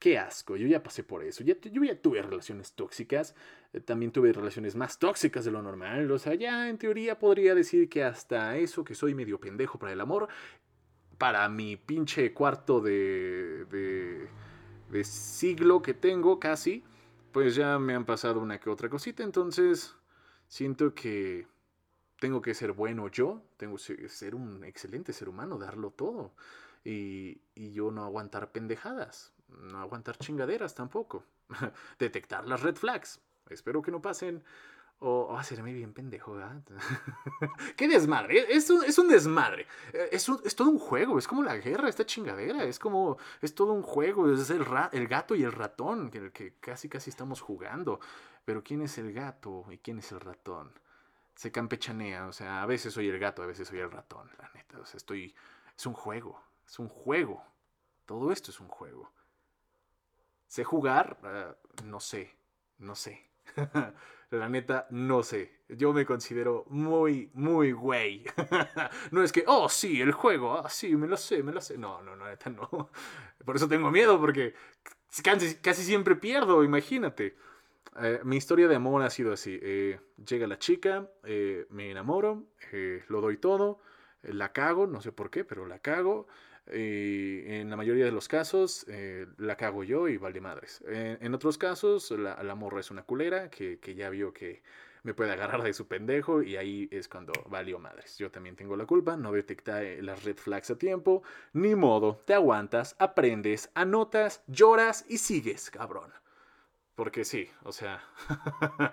qué 0.00 0.18
asco, 0.18 0.56
yo 0.56 0.66
ya 0.66 0.82
pasé 0.82 1.04
por 1.04 1.22
eso. 1.22 1.44
yo 1.44 1.54
ya 1.84 2.00
tuve 2.00 2.22
relaciones 2.22 2.72
tóxicas, 2.72 3.34
eh, 3.72 3.80
también 3.80 4.10
tuve 4.10 4.32
relaciones 4.32 4.74
más 4.74 4.98
tóxicas 4.98 5.44
de 5.44 5.52
lo 5.52 5.62
normal. 5.62 6.10
O 6.10 6.18
sea, 6.18 6.34
ya 6.34 6.68
en 6.68 6.78
teoría 6.78 7.18
podría 7.18 7.54
decir 7.54 7.88
que 7.88 8.02
hasta 8.02 8.56
eso, 8.56 8.82
que 8.82 8.94
soy 8.94 9.14
medio 9.14 9.38
pendejo 9.38 9.78
para 9.78 9.92
el 9.92 10.00
amor, 10.00 10.28
para 11.18 11.48
mi 11.50 11.76
pinche 11.76 12.32
cuarto 12.32 12.80
de, 12.80 13.66
de, 13.66 14.28
de 14.90 15.04
siglo 15.04 15.82
que 15.82 15.92
tengo 15.94 16.40
casi, 16.40 16.82
pues 17.30 17.54
ya 17.54 17.78
me 17.78 17.94
han 17.94 18.06
pasado 18.06 18.40
una 18.40 18.58
que 18.58 18.70
otra 18.70 18.88
cosita. 18.88 19.22
Entonces, 19.22 19.96
siento 20.48 20.94
que 20.94 21.46
tengo 22.18 22.40
que 22.40 22.54
ser 22.54 22.72
bueno 22.72 23.08
yo, 23.08 23.42
tengo 23.58 23.76
que 23.76 24.08
ser 24.08 24.34
un 24.34 24.64
excelente 24.64 25.12
ser 25.12 25.28
humano, 25.28 25.58
darlo 25.58 25.90
todo. 25.90 26.32
Y, 26.84 27.42
y 27.54 27.72
yo 27.72 27.90
no 27.90 28.04
aguantar 28.04 28.52
pendejadas 28.52 29.34
no 29.58 29.80
aguantar 29.80 30.16
chingaderas 30.18 30.74
tampoco. 30.74 31.24
Detectar 31.98 32.46
las 32.46 32.62
red 32.62 32.76
flags. 32.76 33.20
Espero 33.48 33.82
que 33.82 33.90
no 33.90 34.00
pasen. 34.00 34.42
O 35.02 35.34
hacerme 35.38 35.72
bien 35.72 35.94
pendejo. 35.94 36.36
¡Qué 37.76 37.88
desmadre! 37.88 38.54
Es 38.54 38.68
un, 38.68 38.84
es 38.84 38.98
un 38.98 39.08
desmadre. 39.08 39.66
Eh, 39.94 40.10
es, 40.12 40.28
es, 40.44 40.54
todo 40.54 40.68
un 40.68 40.78
juego. 40.78 41.18
Es 41.18 41.26
como 41.26 41.42
la 41.42 41.56
guerra, 41.56 41.88
esta 41.88 42.04
chingadera. 42.04 42.64
Es 42.64 42.78
como. 42.78 43.16
Es 43.40 43.54
todo 43.54 43.72
un 43.72 43.82
juego. 43.82 44.30
Es 44.30 44.50
el, 44.50 44.66
el 44.92 45.08
gato 45.08 45.34
y 45.34 45.42
el 45.42 45.52
ratón. 45.52 46.10
El 46.12 46.32
que 46.32 46.54
casi 46.60 46.90
casi 46.90 47.08
estamos 47.08 47.40
jugando. 47.40 47.98
Pero 48.44 48.62
¿quién 48.62 48.82
es 48.82 48.98
el 48.98 49.14
gato 49.14 49.64
y 49.70 49.78
quién 49.78 50.00
es 50.00 50.12
el 50.12 50.20
ratón? 50.20 50.70
Se 51.34 51.50
campechanea. 51.50 52.26
O 52.26 52.32
sea, 52.34 52.62
a 52.62 52.66
veces 52.66 52.92
soy 52.92 53.08
el 53.08 53.18
gato, 53.18 53.42
a 53.42 53.46
veces 53.46 53.68
soy 53.68 53.78
el 53.78 53.90
ratón. 53.90 54.30
La 54.38 54.50
neta. 54.54 54.80
O 54.80 54.84
sea, 54.84 54.98
estoy. 54.98 55.34
Es 55.74 55.86
un 55.86 55.94
juego. 55.94 56.42
Es 56.66 56.78
un 56.78 56.90
juego. 56.90 57.42
Todo 58.04 58.32
esto 58.32 58.50
es 58.50 58.60
un 58.60 58.68
juego. 58.68 59.10
¿Sé 60.50 60.64
jugar? 60.64 61.16
Ah, 61.22 61.54
no 61.84 62.00
sé, 62.00 62.34
no 62.78 62.96
sé. 62.96 63.30
La 64.30 64.48
neta, 64.48 64.88
no 64.90 65.22
sé. 65.22 65.60
Yo 65.68 65.92
me 65.92 66.04
considero 66.04 66.64
muy, 66.70 67.30
muy 67.34 67.70
güey. 67.70 68.24
no 69.12 69.22
es 69.22 69.30
que, 69.30 69.44
oh, 69.46 69.68
sí, 69.68 70.00
el 70.00 70.10
juego, 70.10 70.58
ah, 70.58 70.68
sí, 70.68 70.96
me 70.96 71.06
lo 71.06 71.16
sé, 71.16 71.44
me 71.44 71.52
lo 71.52 71.60
sé. 71.60 71.78
No, 71.78 72.02
no, 72.02 72.16
no, 72.16 72.26
neta, 72.26 72.50
no. 72.50 72.68
Por 73.44 73.54
eso 73.54 73.68
tengo 73.68 73.92
miedo, 73.92 74.18
porque 74.18 74.54
casi, 75.22 75.84
siempre 75.84 76.16
pierdo, 76.16 76.64
imagínate. 76.64 77.36
Eh, 78.02 78.18
mi 78.24 78.36
historia 78.36 78.66
de 78.66 78.74
amor 78.74 79.02
ha 79.02 79.10
sido 79.10 79.32
así. 79.32 79.56
Eh, 79.62 80.00
llega 80.16 80.48
la 80.48 80.58
chica, 80.58 81.08
eh, 81.22 81.68
me 81.70 81.92
enamoro, 81.92 82.48
lo 83.06 83.20
doy 83.20 83.36
todo, 83.36 83.78
la 84.22 84.52
cago, 84.52 84.88
no 84.88 85.00
sé 85.00 85.12
por 85.12 85.30
qué, 85.30 85.44
pero 85.44 85.64
la 85.66 85.78
cago. 85.78 86.26
Y 86.72 87.42
en 87.46 87.70
la 87.70 87.76
mayoría 87.76 88.04
de 88.04 88.12
los 88.12 88.28
casos 88.28 88.86
eh, 88.88 89.26
la 89.38 89.56
cago 89.56 89.84
yo 89.84 90.08
y 90.08 90.16
vale 90.16 90.40
madres. 90.40 90.82
En, 90.86 91.34
otros 91.34 91.58
casos 91.58 92.10
la, 92.10 92.54
morra 92.54 92.80
es 92.80 92.90
una 92.90 93.02
culera 93.02 93.50
que, 93.50 93.78
que, 93.78 93.94
ya 93.94 94.10
vio 94.10 94.32
que 94.32 94.62
me 95.02 95.14
puede 95.14 95.32
agarrar 95.32 95.62
de 95.62 95.72
su 95.72 95.86
pendejo 95.86 96.42
y 96.42 96.56
ahí 96.56 96.88
es 96.90 97.08
cuando 97.08 97.32
valió 97.48 97.78
madres. 97.78 98.18
Yo 98.18 98.30
también 98.30 98.56
tengo 98.56 98.76
la 98.76 98.86
culpa, 98.86 99.16
no 99.16 99.32
detecté 99.32 100.02
las 100.02 100.24
red 100.24 100.36
flags 100.36 100.70
a 100.70 100.78
tiempo. 100.78 101.22
Ni 101.52 101.74
modo, 101.74 102.22
te 102.26 102.34
aguantas, 102.34 102.96
aprendes, 102.98 103.70
anotas, 103.74 104.42
lloras 104.46 105.04
y 105.08 105.18
sigues, 105.18 105.70
cabrón. 105.70 106.12
Porque 106.94 107.24
sí, 107.24 107.50
o 107.62 107.72
sea... 107.72 108.02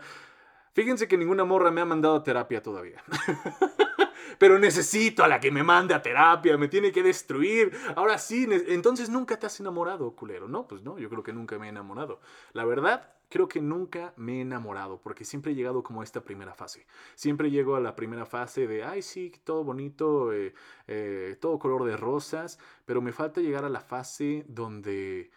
Fíjense 0.78 1.08
que 1.08 1.18
ninguna 1.18 1.44
morra 1.44 1.72
me 1.72 1.82
ha 1.82 1.86
mandado 1.86 2.22
terapia 2.22 2.62
todavía. 2.62 3.04
pero 4.38 4.60
necesito 4.60 5.24
a 5.24 5.28
la 5.28 5.40
que 5.40 5.52
me 5.52 5.64
mande 5.64 5.94
a 5.94 6.02
terapia, 6.02 6.58
me 6.58 6.68
tiene 6.68 6.92
que 6.92 7.04
destruir. 7.04 7.72
Ahora 7.96 8.18
sí, 8.18 8.48
entonces 8.68 9.10
nunca 9.10 9.38
te 9.38 9.46
has 9.46 9.60
enamorado, 9.60 10.16
culero. 10.16 10.48
No, 10.48 10.68
pues 10.68 10.84
no, 10.84 10.98
yo 10.98 11.10
creo 11.10 11.24
que 11.24 11.34
nunca 11.34 11.58
me 11.58 11.68
he 11.68 11.70
enamorado. 11.70 12.20
La 12.54 12.66
verdad, 12.66 13.14
creo 13.30 13.48
que 13.48 13.62
nunca 13.62 14.14
me 14.16 14.38
he 14.38 14.42
enamorado, 14.42 15.00
porque 15.02 15.26
siempre 15.26 15.52
he 15.52 15.56
llegado 15.56 15.84
como 15.84 16.02
a 16.02 16.04
esta 16.04 16.24
primera 16.24 16.54
fase. 16.54 16.86
Siempre 17.16 17.52
llego 17.52 17.76
a 17.76 17.80
la 17.80 17.96
primera 17.96 18.26
fase 18.26 18.68
de, 18.68 18.84
ay, 18.84 19.02
sí, 19.02 19.34
todo 19.44 19.64
bonito, 19.64 20.34
eh, 20.34 20.54
eh, 20.88 21.38
todo 21.40 21.60
color 21.60 21.86
de 21.86 21.98
rosas, 21.98 22.60
pero 22.86 23.02
me 23.02 23.12
falta 23.12 23.42
llegar 23.42 23.66
a 23.66 23.70
la 23.70 23.82
fase 23.82 24.46
donde 24.48 25.32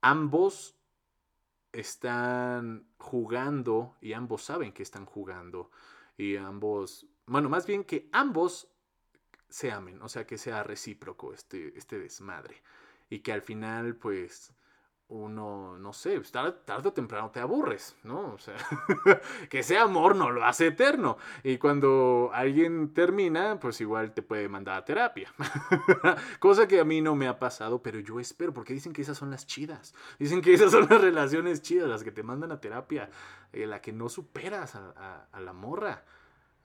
ambos 0.00 0.76
están 1.72 2.86
jugando 2.98 3.96
y 4.00 4.12
ambos 4.12 4.44
saben 4.44 4.72
que 4.72 4.82
están 4.82 5.06
jugando 5.06 5.70
y 6.16 6.36
ambos 6.36 7.06
bueno, 7.26 7.48
más 7.48 7.66
bien 7.66 7.84
que 7.84 8.08
ambos 8.12 8.68
se 9.48 9.70
amen, 9.70 10.02
o 10.02 10.08
sea, 10.08 10.26
que 10.26 10.36
sea 10.36 10.62
recíproco 10.64 11.32
este, 11.32 11.78
este 11.78 11.98
desmadre. 11.98 12.62
Y 13.08 13.20
que 13.20 13.32
al 13.32 13.42
final, 13.42 13.94
pues, 13.94 14.52
uno, 15.06 15.78
no 15.78 15.92
sé, 15.92 16.16
pues, 16.16 16.32
tarde, 16.32 16.56
tarde, 16.64 16.88
o 16.88 16.92
temprano 16.92 17.30
te 17.30 17.38
aburres, 17.38 17.94
¿no? 18.02 18.32
O 18.32 18.38
sea, 18.38 18.56
que 19.50 19.62
sea 19.62 19.82
amor 19.82 20.16
no 20.16 20.30
lo 20.30 20.44
hace 20.44 20.68
eterno. 20.68 21.18
Y 21.44 21.58
cuando 21.58 22.30
alguien 22.32 22.92
termina, 22.92 23.60
pues 23.60 23.80
igual 23.80 24.12
te 24.12 24.22
puede 24.22 24.48
mandar 24.48 24.78
a 24.78 24.84
terapia. 24.84 25.32
Cosa 26.40 26.66
que 26.66 26.80
a 26.80 26.84
mí 26.84 27.00
no 27.00 27.14
me 27.14 27.28
ha 27.28 27.38
pasado, 27.38 27.80
pero 27.80 28.00
yo 28.00 28.18
espero, 28.18 28.52
porque 28.52 28.74
dicen 28.74 28.92
que 28.92 29.02
esas 29.02 29.18
son 29.18 29.30
las 29.30 29.46
chidas. 29.46 29.94
Dicen 30.18 30.40
que 30.40 30.52
esas 30.52 30.72
son 30.72 30.88
las 30.90 31.00
relaciones 31.00 31.62
chidas, 31.62 31.88
las 31.88 32.02
que 32.02 32.10
te 32.10 32.24
mandan 32.24 32.50
a 32.50 32.60
terapia, 32.60 33.08
eh, 33.52 33.66
la 33.66 33.80
que 33.80 33.92
no 33.92 34.08
superas 34.08 34.74
a 34.74 35.40
la 35.40 35.52
morra 35.52 36.02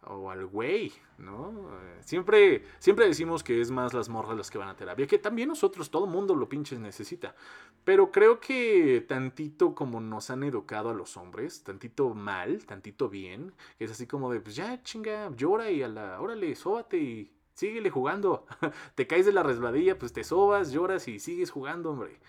o 0.09 0.31
al 0.31 0.45
güey, 0.47 0.91
¿no? 1.17 1.69
Siempre, 2.01 2.63
siempre 2.79 3.07
decimos 3.07 3.43
que 3.43 3.61
es 3.61 3.69
más 3.69 3.93
las 3.93 4.09
morras 4.09 4.35
las 4.35 4.49
que 4.49 4.57
van 4.57 4.69
a 4.69 4.75
terapia, 4.75 5.05
que 5.05 5.19
también 5.19 5.49
nosotros, 5.49 5.91
todo 5.91 6.07
mundo 6.07 6.35
lo 6.35 6.49
pinches 6.49 6.79
necesita. 6.79 7.35
Pero 7.83 8.11
creo 8.11 8.39
que 8.39 9.05
tantito 9.07 9.75
como 9.75 10.01
nos 10.01 10.29
han 10.31 10.43
educado 10.43 10.89
a 10.89 10.93
los 10.93 11.15
hombres, 11.15 11.63
tantito 11.63 12.13
mal, 12.13 12.65
tantito 12.65 13.07
bien, 13.07 13.53
es 13.77 13.91
así 13.91 14.07
como 14.07 14.31
de, 14.31 14.39
pues 14.41 14.55
ya 14.55 14.81
chinga, 14.81 15.29
llora 15.35 15.69
y 15.69 15.83
a 15.83 15.87
la, 15.87 16.19
órale, 16.19 16.55
sóbate 16.55 16.97
y 16.97 17.31
síguele 17.53 17.91
jugando. 17.91 18.45
te 18.95 19.05
caes 19.05 19.25
de 19.25 19.33
la 19.33 19.43
resbaladilla, 19.43 19.97
pues 19.99 20.11
te 20.11 20.23
sobas, 20.23 20.71
lloras 20.71 21.07
y 21.07 21.19
sigues 21.19 21.51
jugando, 21.51 21.91
hombre. 21.91 22.19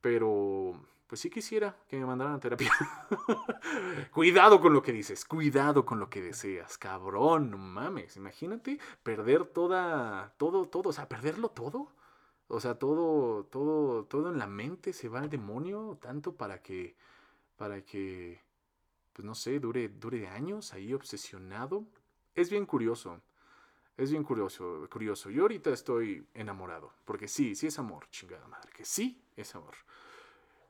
Pero 0.00 0.74
pues 1.14 1.20
sí 1.20 1.30
quisiera 1.30 1.76
que 1.86 1.96
me 1.96 2.06
mandaran 2.06 2.34
a 2.34 2.40
terapia. 2.40 2.72
cuidado 4.12 4.60
con 4.60 4.72
lo 4.72 4.82
que 4.82 4.90
dices, 4.90 5.24
cuidado 5.24 5.86
con 5.86 6.00
lo 6.00 6.10
que 6.10 6.20
deseas, 6.20 6.76
cabrón, 6.76 7.52
no 7.52 7.56
mames, 7.56 8.16
imagínate 8.16 8.80
perder 9.04 9.44
toda, 9.44 10.34
todo, 10.38 10.66
todo, 10.66 10.88
o 10.88 10.92
sea, 10.92 11.08
perderlo 11.08 11.50
todo. 11.50 11.92
O 12.48 12.58
sea, 12.58 12.80
todo, 12.80 13.44
todo, 13.44 14.06
todo 14.06 14.28
en 14.28 14.38
la 14.38 14.48
mente 14.48 14.92
se 14.92 15.08
va 15.08 15.20
al 15.20 15.30
demonio, 15.30 16.00
tanto 16.02 16.34
para 16.34 16.60
que, 16.60 16.96
para 17.56 17.84
que, 17.84 18.40
pues 19.12 19.24
no 19.24 19.36
sé, 19.36 19.60
dure, 19.60 19.88
dure 19.90 20.26
años 20.26 20.72
ahí 20.72 20.92
obsesionado. 20.92 21.84
Es 22.34 22.50
bien 22.50 22.66
curioso. 22.66 23.20
Es 23.96 24.10
bien 24.10 24.24
curioso, 24.24 24.88
curioso. 24.90 25.30
Yo 25.30 25.42
ahorita 25.42 25.70
estoy 25.70 26.26
enamorado, 26.34 26.92
porque 27.04 27.28
sí, 27.28 27.54
sí 27.54 27.68
es 27.68 27.78
amor, 27.78 28.08
chingada 28.10 28.48
madre, 28.48 28.72
que 28.72 28.84
sí 28.84 29.22
es 29.36 29.54
amor. 29.54 29.76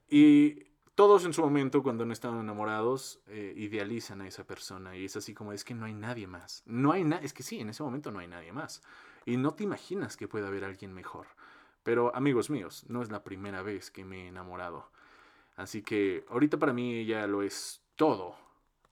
Y 0.09 0.65
todos 0.95 1.25
en 1.25 1.33
su 1.33 1.43
momento, 1.43 1.83
cuando 1.83 2.05
no 2.05 2.13
están 2.13 2.39
enamorados, 2.39 3.21
eh, 3.27 3.53
idealizan 3.57 4.21
a 4.21 4.29
esa 4.29 4.47
persona. 4.47 4.97
Y 4.97 5.05
es 5.05 5.17
así 5.17 5.35
como, 5.35 5.53
es 5.53 5.65
que 5.65 5.75
no 5.75 5.87
hay 5.87 5.95
nadie 5.95 6.27
más. 6.27 6.63
No 6.67 6.93
hay 6.93 7.05
nada, 7.05 7.23
es 7.23 7.33
que 7.33 7.43
sí, 7.43 7.61
en 7.61 7.71
ese 7.71 7.83
momento 7.83 8.11
no 8.11 8.21
hay 8.21 8.29
nadie 8.29 8.53
más. 8.53 8.83
Y 9.27 9.37
no 9.37 9.55
te 9.55 9.65
imaginas 9.65 10.17
que 10.17 10.29
pueda 10.29 10.49
haber 10.49 10.65
alguien 10.65 10.93
mejor. 10.93 11.27
Pero 11.83 12.15
amigos 12.15 12.51
míos, 12.51 12.85
no 12.89 13.03
es 13.03 13.11
la 13.11 13.23
primera 13.25 13.63
vez 13.63 13.91
que 13.91 14.05
me 14.05 14.25
he 14.25 14.29
enamorado. 14.29 14.91
Así 15.57 15.83
que 15.83 16.25
ahorita 16.29 16.59
para 16.59 16.73
mí 16.73 16.95
ella 16.95 17.27
lo 17.27 17.43
es 17.43 17.83
todo. 17.97 18.37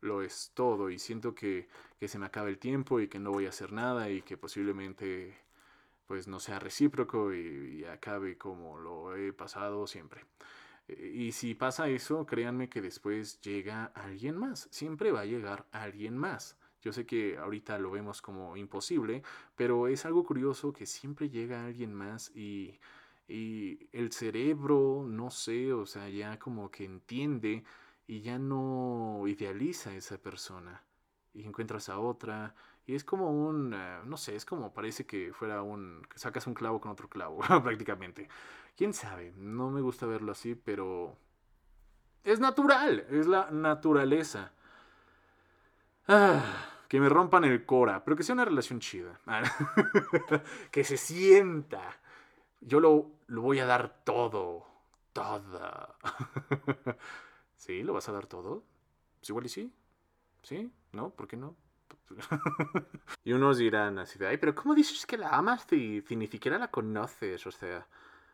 lo 0.01 0.23
es 0.23 0.51
todo 0.55 0.91
y 0.91 0.99
siento 0.99 1.35
que, 1.35 1.69
que 2.01 2.09
se 2.09 2.19
me 2.19 2.27
acaba 2.27 2.49
el 2.49 2.59
tiempo 2.59 3.01
y 3.01 3.09
que 3.09 3.21
no 3.21 3.31
voy 3.31 3.47
a 3.47 3.51
hacer 3.51 3.73
nada 3.73 4.11
y 4.11 4.23
que 4.23 4.37
posiblemente 4.37 5.37
pues 6.07 6.29
no 6.29 6.41
sea 6.41 6.59
recíproco 6.59 7.33
y, 7.33 7.85
acabe 7.87 8.37
como 8.37 8.79
lo 8.79 9.17
he 9.17 9.33
pasado 9.33 9.87
siempre. 9.87 10.27
Y 10.89 11.33
si 11.33 11.55
pasa 11.55 11.89
eso, 11.89 12.27
créanme 12.27 12.69
que 12.69 12.81
después 12.81 13.41
llega 13.41 13.87
alguien 13.95 14.37
más. 14.37 14.69
Siempre 14.71 15.13
va 15.13 15.21
a 15.21 15.27
llegar 15.27 15.67
alguien 15.73 16.17
más. 16.17 16.57
Yo 16.83 16.93
sé 16.93 17.07
que 17.07 17.39
ahorita 17.39 17.79
lo 17.79 17.93
vemos 17.93 18.21
como 18.21 18.57
imposible, 18.57 19.23
pero 19.55 19.87
es 19.87 20.05
algo 20.05 20.25
curioso 20.25 20.73
que 20.73 20.87
siempre 20.87 21.31
llega 21.31 21.65
alguien 21.65 21.95
más 21.95 22.33
y, 22.35 22.81
y 23.29 23.89
el 23.93 24.13
cerebro, 24.13 25.05
no 25.07 25.31
sé, 25.31 25.73
o 25.73 25.87
sea, 25.87 26.09
ya 26.09 26.39
como 26.39 26.71
que 26.71 26.85
entiende 26.85 27.63
y 28.07 28.21
ya 28.21 28.39
no 28.39 29.23
idealiza 29.29 29.91
a 29.91 29.97
esa 29.97 30.19
persona. 30.19 30.83
Y 31.35 31.45
encuentras 31.45 31.89
a 31.89 31.99
otra. 31.99 32.55
Y 32.87 32.95
es 32.95 33.05
como 33.05 33.31
un, 33.31 33.75
eh, 33.75 34.01
no 34.05 34.17
sé, 34.17 34.35
es 34.35 34.45
como 34.45 34.73
parece 34.75 35.07
que 35.07 35.33
fuera 35.33 35.63
un, 35.63 36.07
sacas 36.15 36.47
un 36.47 36.55
clavo 36.55 36.81
con 36.81 36.91
otro 36.91 37.09
clavo, 37.09 37.39
prácticamente. 37.63 38.29
¿Quién 38.77 38.93
sabe? 38.93 39.33
No 39.37 39.71
me 39.71 39.81
gusta 39.81 40.07
verlo 40.07 40.33
así, 40.33 40.55
pero 40.55 41.17
es 42.25 42.41
natural, 42.41 43.07
es 43.11 43.27
la 43.27 43.51
naturaleza. 43.51 44.53
Ah, 46.09 46.43
que 46.89 47.01
me 47.01 47.09
rompan 47.09 47.45
el 47.45 47.65
cora, 47.65 48.05
pero 48.05 48.17
que 48.17 48.23
sea 48.23 48.35
una 48.35 48.45
relación 48.45 48.81
chida. 48.81 49.21
que 50.71 50.85
se 50.85 50.97
sienta. 50.97 52.01
Yo 52.61 52.81
lo, 52.81 53.11
lo 53.27 53.43
voy 53.43 53.61
a 53.61 53.67
dar 53.67 54.03
todo. 54.05 54.67
Todo. 55.13 55.97
¿Sí? 57.57 57.83
¿Lo 57.83 57.93
vas 57.93 58.09
a 58.09 58.13
dar 58.13 58.27
todo? 58.27 58.65
Pues 59.21 59.31
igual 59.31 59.47
y 59.47 59.49
sí. 59.49 59.73
¿Sí? 60.43 60.73
¿No? 60.93 61.11
¿Por 61.11 61.29
qué 61.29 61.37
no? 61.37 61.57
y 63.25 63.33
unos 63.33 63.59
dirán 63.59 63.99
así 63.99 64.19
de, 64.19 64.29
ay, 64.29 64.37
pero 64.37 64.55
¿cómo 64.55 64.75
dices 64.75 65.07
que 65.07 65.19
la 65.19 65.31
amas 65.31 65.67
si, 65.69 66.05
ni 66.11 66.27
siquiera 66.27 66.59
la 66.59 66.71
conoces? 66.71 67.47
O 67.47 67.51
sea, 67.51 67.87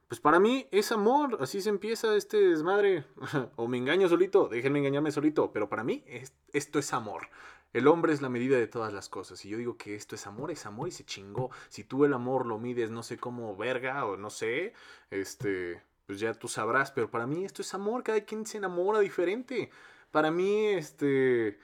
pues 0.09 0.21
para 0.21 0.41
mí 0.41 0.67
es 0.71 0.93
amor, 0.93 1.39
así 1.41 1.61
se 1.61 1.69
empieza 1.69 2.17
este 2.17 2.37
desmadre. 2.49 3.05
o 3.57 3.69
me 3.69 3.79
engaño 3.79 4.09
solito, 4.09 4.49
déjenme 4.49 4.81
engañarme 4.81 5.11
solito, 5.11 5.53
pero 5.53 5.69
para 5.69 5.85
mí 5.85 6.05
esto 6.53 6.79
es 6.79 6.93
amor. 6.93 7.29
El 7.73 7.87
hombre 7.87 8.15
es 8.15 8.23
la 8.23 8.31
medida 8.31 8.57
de 8.57 8.67
todas 8.67 8.93
las 8.93 9.09
cosas. 9.09 9.45
Y 9.45 9.51
yo 9.51 9.59
digo 9.59 9.77
que 9.77 9.95
esto 9.95 10.15
es 10.15 10.27
amor, 10.27 10.51
es 10.51 10.65
amor 10.65 10.89
y 10.89 10.91
se 10.91 11.05
chingó. 11.05 11.51
Si 11.69 11.85
tú 11.85 12.05
el 12.05 12.15
amor 12.15 12.47
lo 12.47 12.59
mides, 12.59 12.91
no 12.91 13.03
sé 13.03 13.19
cómo 13.19 13.57
verga 13.57 14.07
o 14.07 14.17
no 14.17 14.31
sé, 14.31 14.73
este, 15.11 15.83
pues 16.07 16.19
ya 16.19 16.33
tú 16.33 16.49
sabrás, 16.49 16.91
pero 16.91 17.11
para 17.11 17.27
mí 17.27 17.45
esto 17.45 17.61
es 17.61 17.75
amor, 17.75 18.03
cada 18.03 18.23
quien 18.23 18.47
se 18.47 18.57
enamora 18.57 19.01
diferente. 19.01 19.71
Para 20.11 20.31
mí, 20.31 20.69
este, 20.69 21.59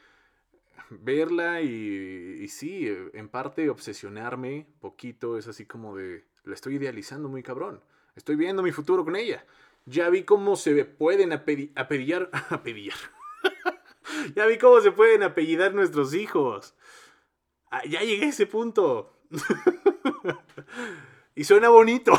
verla 0.91 1.61
y, 1.61 2.47
sí, 2.49 2.89
en 3.13 3.29
parte 3.29 3.71
obsesionarme 3.71 4.67
poquito, 4.81 5.39
es 5.39 5.49
así 5.49 5.67
como 5.67 5.97
de, 5.97 6.25
la 6.45 6.55
estoy 6.55 6.77
idealizando 6.77 7.29
muy 7.29 7.43
cabrón. 7.43 7.83
Estoy 8.17 8.37
viendo 8.37 8.63
mi 8.63 8.73
futuro 8.73 9.05
con 9.05 9.17
ella. 9.17 9.45
Ya 9.87 10.09
vi 10.09 10.23
cómo 10.23 10.57
se 10.57 10.85
pueden 10.85 11.33
apedillar, 11.33 12.31
apedillar. 12.51 12.97
ya 14.37 14.47
vi 14.47 14.59
cómo 14.59 14.81
se 14.81 14.93
pueden 14.93 15.23
apellidar 15.23 15.75
nuestros 15.75 16.15
hijos. 16.15 16.75
Ah, 17.71 17.85
ya 17.87 18.01
llegué 18.01 18.27
a 18.27 18.29
ese 18.29 18.47
punto. 18.47 19.19
y 21.35 21.45
suena 21.45 21.69
bonito. 21.69 22.13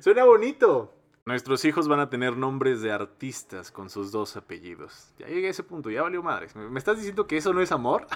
Suena 0.00 0.24
bonito. 0.24 0.99
Nuestros 1.26 1.64
hijos 1.64 1.86
van 1.86 2.00
a 2.00 2.08
tener 2.08 2.36
nombres 2.36 2.80
de 2.80 2.92
artistas 2.92 3.70
con 3.70 3.90
sus 3.90 4.10
dos 4.10 4.36
apellidos. 4.36 5.12
Ya 5.18 5.26
llegué 5.26 5.48
a 5.48 5.50
ese 5.50 5.62
punto, 5.62 5.90
ya 5.90 6.02
valió 6.02 6.22
madres. 6.22 6.56
¿Me 6.56 6.78
estás 6.78 6.96
diciendo 6.96 7.26
que 7.26 7.36
eso 7.36 7.52
no 7.52 7.60
es 7.60 7.72
amor? 7.72 8.06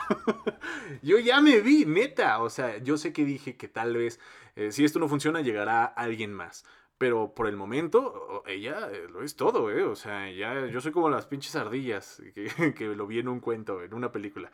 yo 1.03 1.19
ya 1.19 1.41
me 1.41 1.61
vi, 1.61 1.85
neta. 1.85 2.41
O 2.43 2.49
sea, 2.49 2.79
yo 2.79 2.97
sé 2.97 3.13
que 3.13 3.25
dije 3.25 3.57
que 3.57 3.69
tal 3.69 3.97
vez, 3.97 4.21
eh, 4.57 4.73
si 4.73 4.85
esto 4.85 4.99
no 4.99 5.09
funciona, 5.09 5.43
llegará 5.43 5.85
alguien 5.85 6.33
más. 6.33 6.65
Pero 6.97 7.35
por 7.35 7.47
el 7.47 7.57
momento, 7.57 8.43
ella 8.47 8.89
eh, 8.91 9.07
lo 9.11 9.23
es 9.23 9.37
todo, 9.37 9.71
¿eh? 9.71 9.85
O 9.85 9.97
sea, 9.97 10.31
ya 10.31 10.67
yo 10.67 10.81
soy 10.81 10.93
como 10.93 11.11
las 11.11 11.27
pinches 11.27 11.55
ardillas, 11.57 12.23
que, 12.35 12.75
que 12.75 12.87
lo 12.87 13.07
vi 13.07 13.19
en 13.19 13.29
un 13.29 13.41
cuento, 13.41 13.83
en 13.83 13.93
una 13.93 14.13
película 14.13 14.51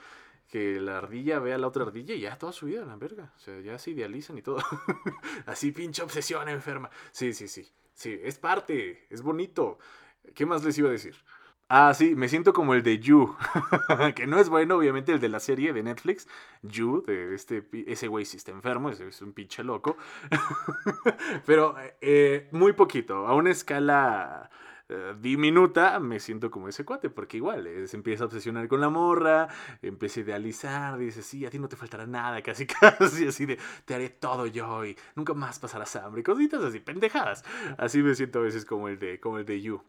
que 0.51 0.81
la 0.81 0.99
ardilla 0.99 1.39
vea 1.39 1.55
a 1.55 1.59
la 1.59 1.69
otra 1.69 1.85
ardilla 1.85 2.15
y 2.15 2.23
ya 2.23 2.37
toda 2.37 2.53
su 2.53 2.67
vida, 2.67 2.85
la 2.85 2.97
verga. 2.97 3.33
O 3.37 3.39
sea, 3.39 3.61
ya 3.61 3.79
se 3.79 3.93
idealizan 3.93 4.37
y 4.37 4.43
todo. 4.43 4.59
Así 5.47 5.71
pinche 5.71 6.03
obsesión 6.03 6.49
enferma. 6.49 6.91
Sí, 7.13 7.33
sí, 7.33 7.47
sí. 7.47 7.71
Sí, 8.01 8.19
es 8.25 8.39
parte, 8.39 9.07
es 9.11 9.21
bonito. 9.21 9.79
¿Qué 10.35 10.47
más 10.47 10.65
les 10.65 10.79
iba 10.79 10.89
a 10.89 10.93
decir? 10.93 11.17
Ah, 11.69 11.93
sí, 11.93 12.15
me 12.15 12.31
siento 12.31 12.55
como 12.55 12.73
el 12.73 12.83
de 12.83 12.99
You, 12.99 13.37
que 14.17 14.27
no 14.27 14.39
es 14.39 14.49
bueno, 14.49 14.79
obviamente, 14.79 15.13
el 15.13 15.21
de 15.21 15.29
la 15.29 15.39
serie 15.39 15.75
de 15.75 15.83
Netflix, 15.83 16.27
You, 16.63 17.05
de 17.07 17.35
este, 17.35 17.63
ese 17.87 18.09
güey 18.09 18.25
sí 18.25 18.39
está 18.39 18.53
enfermo, 18.53 18.89
es 18.89 19.21
un 19.21 19.35
pinche 19.35 19.63
loco, 19.63 19.99
pero 21.45 21.77
eh, 22.01 22.49
muy 22.53 22.73
poquito, 22.73 23.27
a 23.27 23.35
una 23.35 23.51
escala 23.51 24.51
eh, 24.93 25.15
diminuta, 25.21 26.01
me 26.01 26.19
siento 26.19 26.51
como 26.51 26.69
ese 26.69 26.85
cuate, 26.85 27.11
porque 27.11 27.37
igual 27.37 27.65
eh, 27.69 27.87
se 27.87 27.97
empieza 27.97 28.25
a 28.25 28.27
obsesionar 28.27 28.67
con 28.67 28.81
la 28.81 28.89
morra, 28.89 29.47
empieza 29.83 30.19
a 30.19 30.23
idealizar, 30.25 30.99
dice, 30.99 31.23
sí, 31.23 31.47
a 31.47 31.51
ti 31.51 31.61
no 31.61 31.69
te 31.69 31.77
faltará 31.77 32.09
nada, 32.09 32.43
casi 32.43 32.67
casi, 32.67 33.29
así 33.29 33.47
de, 33.47 33.57
te 33.85 33.95
haré 33.95 34.09
todo 34.09 34.47
yo 34.47 34.85
y 34.85 34.97
nunca 35.15 35.33
más 35.33 35.61
pasarás 35.61 35.95
hambre, 35.95 36.25
cositas 36.25 36.65
así, 36.65 36.81
pendejadas. 36.81 37.45
Así 37.79 38.03
me 38.03 38.17
siento 38.17 38.41
a 38.41 38.43
veces 38.43 38.65
como 38.65 38.89
el 38.89 38.99
de, 38.99 39.21
como 39.21 39.39
el 39.39 39.45
de 39.45 39.61
You. 39.61 39.81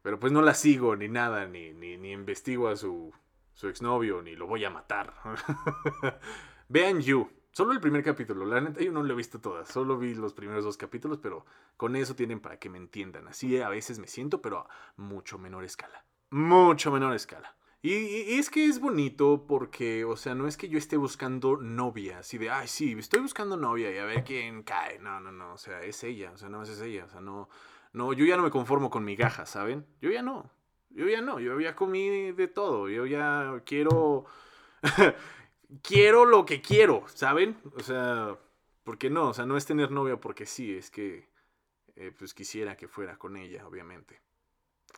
Pero 0.00 0.18
pues 0.18 0.32
no 0.32 0.40
la 0.40 0.54
sigo 0.54 0.96
ni 0.96 1.08
nada, 1.08 1.46
ni, 1.46 1.74
ni, 1.74 1.98
ni 1.98 2.12
investigo 2.12 2.68
a 2.68 2.76
su, 2.76 3.12
su 3.52 3.68
exnovio, 3.68 4.22
ni 4.22 4.34
lo 4.34 4.46
voy 4.46 4.64
a 4.64 4.70
matar. 4.70 5.12
Vean 6.68 7.02
You, 7.02 7.30
Solo 7.52 7.72
el 7.72 7.80
primer 7.80 8.04
capítulo, 8.04 8.44
la 8.44 8.60
neta 8.60 8.80
yo 8.80 8.92
no 8.92 9.02
lo 9.02 9.12
he 9.12 9.16
visto 9.16 9.40
todas, 9.40 9.68
solo 9.68 9.98
vi 9.98 10.14
los 10.14 10.32
primeros 10.32 10.64
dos 10.64 10.76
capítulos, 10.76 11.18
pero 11.20 11.44
con 11.76 11.96
eso 11.96 12.14
tienen 12.14 12.40
para 12.40 12.58
que 12.58 12.68
me 12.68 12.78
entiendan. 12.78 13.26
Así 13.28 13.60
a 13.60 13.68
veces 13.68 13.98
me 13.98 14.06
siento, 14.06 14.40
pero 14.40 14.58
a 14.58 14.68
mucho 14.96 15.38
menor 15.38 15.64
escala. 15.64 16.04
Mucho 16.30 16.92
menor 16.92 17.14
escala. 17.14 17.56
Y, 17.80 18.38
es 18.38 18.50
que 18.50 18.64
es 18.64 18.80
bonito 18.80 19.46
porque, 19.46 20.04
o 20.04 20.16
sea, 20.16 20.34
no 20.34 20.48
es 20.48 20.56
que 20.56 20.68
yo 20.68 20.78
esté 20.78 20.96
buscando 20.96 21.56
novia, 21.56 22.18
así 22.18 22.36
de, 22.36 22.50
ay, 22.50 22.66
sí, 22.66 22.92
estoy 22.98 23.20
buscando 23.20 23.56
novia 23.56 23.94
y 23.94 23.98
a 23.98 24.04
ver 24.04 24.24
quién 24.24 24.64
cae. 24.64 24.98
No, 24.98 25.20
no, 25.20 25.30
no, 25.30 25.54
o 25.54 25.58
sea, 25.58 25.82
es 25.82 26.02
ella, 26.02 26.32
o 26.32 26.36
sea, 26.36 26.48
no 26.48 26.62
es 26.62 26.80
ella, 26.80 27.04
o 27.04 27.08
sea, 27.08 27.20
no, 27.20 27.48
no, 27.92 28.12
yo 28.12 28.24
ya 28.24 28.36
no 28.36 28.42
me 28.42 28.50
conformo 28.50 28.90
con 28.90 29.04
migajas, 29.04 29.50
¿saben? 29.50 29.86
Yo 30.00 30.10
ya 30.10 30.22
no, 30.22 30.50
yo 30.90 31.08
ya 31.08 31.20
no, 31.20 31.38
yo 31.38 31.58
ya 31.60 31.76
comí 31.76 32.32
de 32.32 32.48
todo, 32.48 32.88
yo 32.88 33.06
ya 33.06 33.62
quiero... 33.64 34.26
quiero 35.82 36.24
lo 36.24 36.44
que 36.44 36.60
quiero, 36.60 37.04
¿saben? 37.08 37.58
O 37.76 37.80
sea, 37.80 38.36
¿por 38.84 38.98
qué 38.98 39.10
no? 39.10 39.30
O 39.30 39.34
sea, 39.34 39.46
no 39.46 39.56
es 39.56 39.66
tener 39.66 39.90
novia 39.90 40.20
porque 40.20 40.46
sí, 40.46 40.74
es 40.76 40.90
que 40.90 41.28
eh, 41.96 42.12
pues 42.16 42.34
quisiera 42.34 42.76
que 42.76 42.88
fuera 42.88 43.18
con 43.18 43.36
ella, 43.36 43.66
obviamente. 43.66 44.20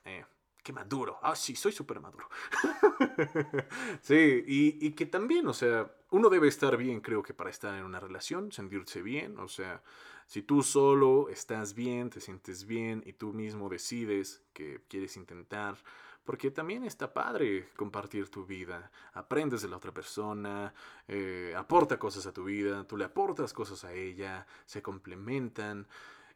Eh, 0.05 0.25
qué 0.63 0.73
maduro. 0.73 1.19
Ah, 1.23 1.35
sí, 1.35 1.57
soy 1.57 1.73
súper 1.73 2.01
maduro. 2.01 2.29
sí, 4.03 4.45
y, 4.47 4.87
y, 4.87 4.93
que 4.93 5.07
también, 5.07 5.47
o 5.47 5.55
sea, 5.55 5.91
uno 6.11 6.29
debe 6.29 6.49
estar 6.49 6.77
bien, 6.77 7.01
creo 7.01 7.23
que 7.23 7.35
para 7.35 7.51
estar 7.51 7.75
en 7.75 7.85
una 7.85 8.01
relación, 8.01 8.53
sentirse 8.53 9.03
bien, 9.03 9.39
o 9.39 9.49
sea, 9.49 9.83
si 10.27 10.43
tú 10.43 10.63
solo 10.63 11.29
estás 11.29 11.75
bien, 11.75 12.11
te 12.11 12.21
sientes 12.21 12.65
bien 12.65 13.03
y 13.05 13.15
tú 13.15 13.33
mismo 13.33 13.69
decides 13.69 14.43
que 14.53 14.81
quieres 14.89 15.17
intentar 15.17 15.77
porque 16.25 16.51
también 16.51 16.85
está 16.85 17.13
padre 17.13 17.69
compartir 17.77 18.31
tu 18.31 18.45
vida. 18.45 18.91
Aprendes 19.13 19.63
de 19.63 19.69
la 19.69 19.77
otra 19.77 19.93
persona, 19.93 20.73
eh, 21.09 21.55
aporta 21.57 21.99
cosas 21.99 22.27
a 22.27 22.33
tu 22.33 22.45
vida, 22.45 22.85
tú 22.85 22.97
le 22.97 23.05
aportas 23.05 23.53
cosas 23.53 23.85
a 23.85 23.93
ella, 23.93 24.47
se 24.67 24.83
complementan 24.83 25.87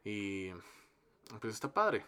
y 0.04 0.50
pues 1.40 1.54
está 1.54 1.72
padre. 1.72 2.04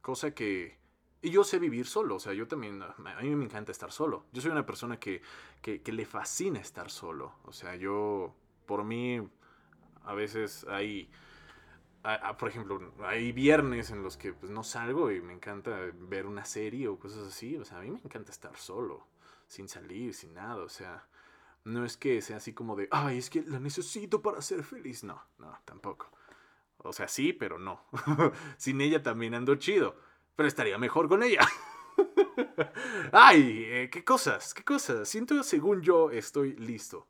Cosa 0.00 0.34
que... 0.34 0.78
Y 1.22 1.30
yo 1.30 1.44
sé 1.44 1.58
vivir 1.58 1.86
solo, 1.86 2.16
o 2.16 2.20
sea, 2.20 2.32
yo 2.32 2.48
también, 2.48 2.82
a 2.82 2.94
mí 3.20 3.36
me 3.36 3.44
encanta 3.44 3.72
estar 3.72 3.92
solo. 3.92 4.24
Yo 4.32 4.40
soy 4.40 4.50
una 4.50 4.64
persona 4.64 4.98
que, 4.98 5.20
que, 5.60 5.82
que 5.82 5.92
le 5.92 6.06
fascina 6.06 6.60
estar 6.60 6.90
solo. 6.90 7.34
O 7.44 7.52
sea, 7.52 7.76
yo, 7.76 8.34
por 8.64 8.84
mí, 8.84 9.20
a 10.04 10.14
veces 10.14 10.64
hay 10.68 11.10
por 12.38 12.48
ejemplo, 12.48 12.80
hay 13.02 13.32
viernes 13.32 13.90
en 13.90 14.02
los 14.02 14.16
que 14.16 14.32
pues, 14.32 14.50
no 14.50 14.62
salgo 14.62 15.10
y 15.10 15.20
me 15.20 15.32
encanta 15.32 15.78
ver 15.94 16.26
una 16.26 16.44
serie 16.44 16.88
o 16.88 16.98
cosas 16.98 17.26
así. 17.28 17.56
O 17.56 17.64
sea, 17.64 17.78
a 17.78 17.82
mí 17.82 17.90
me 17.90 18.00
encanta 18.00 18.30
estar 18.30 18.56
solo, 18.56 19.06
sin 19.46 19.68
salir, 19.68 20.14
sin 20.14 20.34
nada. 20.34 20.62
O 20.62 20.68
sea, 20.68 21.06
no 21.64 21.84
es 21.84 21.96
que 21.96 22.22
sea 22.22 22.38
así 22.38 22.52
como 22.52 22.76
de, 22.76 22.88
ay, 22.90 23.18
es 23.18 23.30
que 23.30 23.42
la 23.42 23.60
necesito 23.60 24.22
para 24.22 24.40
ser 24.40 24.62
feliz. 24.62 25.04
No, 25.04 25.22
no, 25.38 25.58
tampoco. 25.64 26.10
O 26.78 26.92
sea, 26.92 27.08
sí, 27.08 27.32
pero 27.32 27.58
no. 27.58 27.84
sin 28.56 28.80
ella 28.80 29.02
también 29.02 29.34
ando 29.34 29.54
chido. 29.56 29.96
Pero 30.36 30.48
estaría 30.48 30.78
mejor 30.78 31.08
con 31.08 31.22
ella. 31.22 31.46
ay, 33.12 33.64
eh, 33.66 33.90
qué 33.92 34.04
cosas, 34.04 34.54
qué 34.54 34.64
cosas. 34.64 35.08
Siento, 35.08 35.42
según 35.42 35.82
yo, 35.82 36.10
estoy 36.10 36.56
listo. 36.56 37.06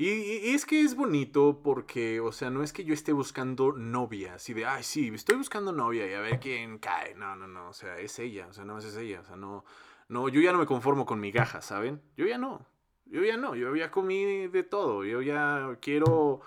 Y, 0.00 0.54
es 0.54 0.64
que 0.64 0.80
es 0.80 0.94
bonito 0.94 1.60
porque, 1.62 2.20
o 2.20 2.30
sea, 2.30 2.50
no 2.50 2.62
es 2.62 2.72
que 2.72 2.84
yo 2.84 2.94
esté 2.94 3.12
buscando 3.12 3.72
novia, 3.72 4.34
así 4.34 4.54
de, 4.54 4.64
ay, 4.64 4.84
sí, 4.84 5.08
estoy 5.12 5.36
buscando 5.36 5.72
novia 5.72 6.08
y 6.08 6.14
a 6.14 6.20
ver 6.20 6.38
quién 6.38 6.78
cae. 6.78 7.16
No, 7.16 7.34
no, 7.34 7.48
no, 7.48 7.70
o 7.70 7.72
sea, 7.72 7.98
es 7.98 8.16
ella, 8.20 8.46
o 8.48 8.52
sea, 8.52 8.64
no 8.64 8.78
es 8.78 8.96
ella, 8.96 9.20
o 9.20 9.24
sea, 9.24 9.36
no, 9.36 9.64
No, 10.08 10.28
yo 10.28 10.40
ya 10.40 10.52
no 10.52 10.58
me 10.58 10.66
conformo 10.66 11.04
con 11.04 11.18
migajas, 11.20 11.64
¿saben? 11.64 12.00
Yo 12.16 12.26
ya 12.26 12.38
no. 12.38 12.64
Yo 13.06 13.24
ya 13.24 13.36
no, 13.36 13.54
yo 13.56 13.74
ya 13.74 13.90
comí 13.90 14.46
de 14.48 14.62
todo. 14.62 15.04
Yo 15.04 15.22
ya 15.22 15.76
quiero. 15.80 16.42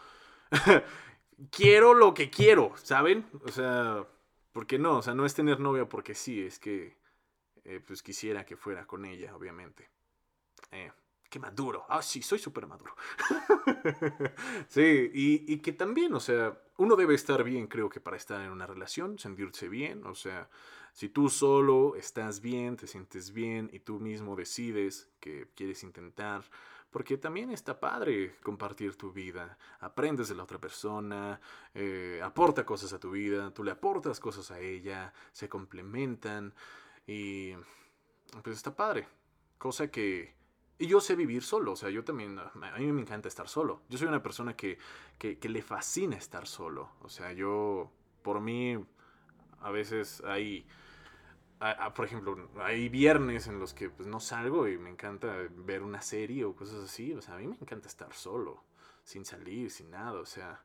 quiero 1.51 1.93
lo 1.93 2.13
que 2.13 2.29
quiero, 2.29 2.73
¿saben? 2.77 3.25
O 3.45 3.49
sea, 3.49 4.05
¿por 4.53 4.67
qué 4.67 4.79
no? 4.79 4.97
O 4.97 5.01
sea, 5.01 5.13
no 5.13 5.25
es 5.25 5.33
tener 5.35 5.59
novia 5.59 5.89
porque 5.89 6.15
sí, 6.15 6.41
es 6.41 6.59
que. 6.59 6.97
Eh, 7.63 7.81
pues 7.85 8.01
quisiera 8.03 8.45
que 8.45 8.57
fuera 8.57 8.87
con 8.87 9.05
ella, 9.05 9.35
obviamente. 9.35 9.89
Eh, 10.71 10.91
qué 11.31 11.39
maduro. 11.39 11.85
Ah, 11.87 12.01
sí, 12.01 12.21
soy 12.21 12.37
súper 12.37 12.67
maduro. 12.67 12.93
sí, 14.67 15.09
y, 15.13 15.51
y, 15.53 15.57
que 15.59 15.71
también, 15.71 16.13
o 16.13 16.19
sea, 16.19 16.61
uno 16.77 16.97
debe 16.97 17.15
estar 17.15 17.43
bien, 17.43 17.67
creo 17.67 17.89
que 17.89 18.01
para 18.01 18.17
estar 18.17 18.41
en 18.41 18.51
una 18.51 18.67
relación, 18.67 19.17
sentirse 19.17 19.69
bien, 19.69 20.05
o 20.05 20.13
sea, 20.13 20.49
si 20.93 21.07
tú 21.07 21.29
solo 21.29 21.95
estás 21.95 22.41
bien, 22.41 22.75
te 22.75 22.85
sientes 22.85 23.31
bien 23.31 23.69
y 23.71 23.79
tú 23.79 23.99
mismo 23.99 24.35
decides 24.35 25.09
que 25.21 25.47
quieres 25.55 25.83
intentar, 25.83 26.43
porque 26.91 27.17
también 27.17 27.49
está 27.49 27.79
padre 27.79 28.35
compartir 28.43 28.97
tu 28.97 29.13
vida, 29.13 29.57
aprendes 29.79 30.27
de 30.27 30.35
la 30.35 30.43
otra 30.43 30.59
persona, 30.59 31.39
eh, 31.73 32.19
aporta 32.21 32.65
cosas 32.65 32.91
a 32.91 32.99
tu 32.99 33.11
vida, 33.11 33.53
tú 33.53 33.63
le 33.63 33.71
aportas 33.71 34.19
cosas 34.19 34.51
a 34.51 34.59
ella, 34.59 35.13
se 35.31 35.47
complementan 35.47 36.53
y 37.07 37.53
pues 38.43 38.57
está 38.57 38.75
padre, 38.75 39.07
cosa 39.57 39.89
que... 39.89 40.40
Y 40.81 40.87
yo 40.87 40.99
sé 40.99 41.15
vivir 41.15 41.43
solo, 41.43 41.73
o 41.73 41.75
sea, 41.75 41.89
yo 41.89 42.03
también, 42.03 42.39
a 42.39 42.77
mí 42.77 42.91
me 42.91 43.01
encanta 43.01 43.27
estar 43.27 43.47
solo. 43.47 43.81
Yo 43.87 43.97
soy 43.97 44.07
una 44.07 44.23
persona 44.23 44.55
que, 44.55 44.77
que, 45.17 45.37
que 45.37 45.49
le 45.49 45.61
fascina 45.61 46.15
estar 46.17 46.47
solo. 46.47 46.89
O 47.01 47.09
sea, 47.09 47.31
yo, 47.33 47.91
por 48.23 48.41
mí, 48.41 48.83
a 49.61 49.71
veces 49.71 50.21
hay 50.25 50.65
por 51.93 52.05
ejemplo, 52.05 52.49
hay 52.59 52.89
viernes 52.89 53.47
en 53.47 53.59
los 53.59 53.73
que 53.73 53.89
pues, 53.89 54.07
no 54.07 54.19
salgo 54.19 54.67
y 54.67 54.77
me 54.77 54.89
encanta 54.89 55.35
ver 55.57 55.83
una 55.83 56.01
serie 56.01 56.43
o 56.43 56.55
cosas 56.55 56.83
así. 56.83 57.13
O 57.13 57.21
sea, 57.21 57.35
a 57.35 57.37
mí 57.37 57.47
me 57.47 57.55
encanta 57.55 57.87
estar 57.87 58.13
solo, 58.13 58.63
sin 59.03 59.25
salir, 59.25 59.69
sin 59.69 59.91
nada. 59.91 60.19
O 60.19 60.25
sea, 60.25 60.63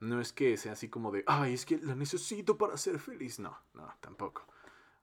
no 0.00 0.20
es 0.20 0.32
que 0.32 0.56
sea 0.56 0.72
así 0.72 0.88
como 0.88 1.10
de, 1.10 1.24
ay, 1.26 1.52
es 1.52 1.66
que 1.66 1.78
la 1.78 1.94
necesito 1.94 2.56
para 2.56 2.76
ser 2.78 2.98
feliz. 2.98 3.38
No, 3.38 3.58
no, 3.74 3.92
tampoco. 4.00 4.46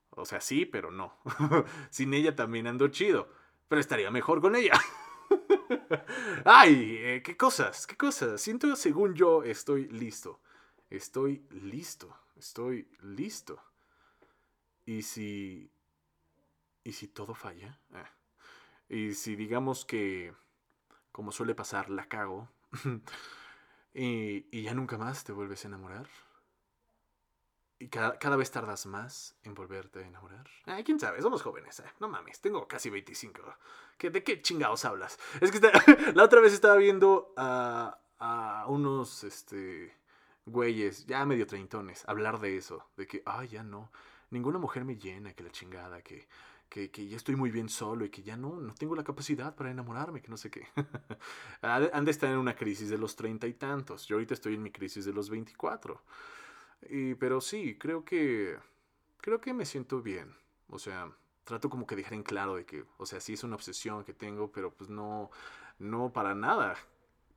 O 0.10 0.26
sea, 0.26 0.42
sí, 0.42 0.66
pero 0.66 0.90
no. 0.90 1.14
sin 1.92 2.16
ella 2.16 2.36
también 2.36 2.66
ando 2.66 2.88
chido. 2.88 3.30
Pero 3.68 3.82
estaría 3.82 4.12
mejor 4.12 4.42
con 4.42 4.56
ella. 4.56 4.74
ay, 6.46 6.98
eh, 7.00 7.22
qué 7.24 7.36
cosas, 7.36 7.86
qué 7.88 7.98
cosas. 7.98 8.42
Siento, 8.42 8.76
según 8.76 9.14
yo, 9.14 9.44
estoy 9.44 9.88
listo. 9.90 10.40
Estoy 10.90 11.46
listo. 11.50 12.16
Estoy 12.36 12.88
listo. 13.02 13.62
¿Y 14.86 15.02
si... 15.02 15.72
¿Y 16.84 16.94
si 16.94 17.08
todo 17.10 17.34
falla? 17.34 17.80
Ah. 17.92 18.10
Y 18.88 19.14
si 19.14 19.36
digamos 19.36 19.84
que, 19.84 20.34
como 21.12 21.34
suele 21.34 21.54
pasar, 21.54 21.90
la 21.90 22.08
cago 22.08 22.50
y, 23.94 24.48
y, 24.58 24.62
ya 24.62 24.74
nunca 24.74 24.98
más 24.98 25.26
te 25.26 25.34
vuelves 25.34 25.66
a 25.66 25.68
enamorar. 25.68 26.08
Y 27.80 27.90
cada, 27.90 28.18
cada, 28.18 28.36
vez 28.36 28.50
tardas 28.50 28.88
más 28.88 29.36
en 29.44 29.54
volverte 29.54 30.00
a 30.00 30.08
enamorar. 30.08 30.50
Ay, 30.66 30.84
quién 30.84 31.00
sabe, 31.00 31.22
somos 31.22 31.44
jóvenes. 31.44 31.80
Eh. 31.80 31.84
No 32.00 32.10
mames, 32.10 32.42
tengo 32.42 32.68
casi 32.68 32.90
25. 32.90 33.42
¿Qué, 33.98 34.10
¿De 34.10 34.24
qué 34.24 34.42
chingados 34.42 34.84
hablas? 34.86 35.20
Es 35.42 35.52
que 35.52 35.60
la 36.16 36.24
otra 36.24 36.42
vez 36.42 36.54
estaba 36.54 36.76
viendo 36.78 37.34
a, 37.38 38.00
a 38.20 38.66
unos 38.68 39.24
este, 39.24 39.96
güeyes, 40.46 41.06
ya 41.06 41.24
medio 41.26 41.46
treintones, 41.46 42.04
hablar 42.08 42.40
de 42.40 42.58
eso. 42.58 42.90
De 42.98 43.06
que, 43.06 43.22
ay, 43.26 43.50
ya 43.50 43.64
no 43.64 43.92
ninguna 44.30 44.60
mujer 44.60 44.86
me 44.86 44.98
llena, 44.98 45.34
que 45.34 45.44
la 45.44 45.52
chingada, 45.52 46.02
que, 46.02 46.28
que, 46.70 46.92
que, 46.92 47.08
ya 47.08 47.18
estoy 47.18 47.36
muy 47.36 47.52
bien 47.52 47.70
solo 47.70 48.06
y 48.06 48.10
que 48.10 48.22
ya 48.24 48.36
no, 48.36 48.60
no 48.60 48.74
tengo 48.74 48.96
la 48.96 49.04
capacidad 49.04 49.56
para 49.56 49.72
enamorarme, 49.72 50.22
que 50.22 50.30
no 50.30 50.38
sé 50.38 50.50
qué. 50.50 50.68
Han 51.62 52.06
de 52.06 52.12
estar 52.12 52.30
en 52.30 52.38
una 52.38 52.56
crisis 52.56 52.90
de 52.90 52.98
los 52.98 53.16
treinta 53.16 53.48
y 53.48 53.54
tantos. 53.54 54.06
Yo 54.08 54.16
ahorita 54.16 54.34
estoy 54.34 54.56
en 54.56 54.64
mi 54.64 54.72
crisis 54.72 55.06
de 55.06 55.14
los 55.14 55.30
veinticuatro. 55.30 56.02
Y, 56.90 57.16
pero 57.16 57.42
sí, 57.42 57.78
creo 57.78 58.06
que, 58.06 58.58
creo 59.18 59.42
que 59.42 59.54
me 59.54 59.66
siento 59.66 60.02
bien. 60.02 60.36
O 60.70 60.80
sea, 60.80 61.12
trato 61.44 61.70
como 61.70 61.88
que 61.88 61.96
dejar 61.96 62.14
en 62.14 62.24
claro 62.24 62.56
de 62.56 62.66
que, 62.66 62.86
o 62.98 63.06
sea, 63.06 63.20
sí 63.20 63.34
es 63.34 63.44
una 63.44 63.56
obsesión 63.56 64.04
que 64.04 64.14
tengo, 64.14 64.52
pero 64.52 64.72
pues 64.74 64.90
no, 64.90 65.32
no 65.80 66.12
para 66.14 66.36
nada 66.36 66.76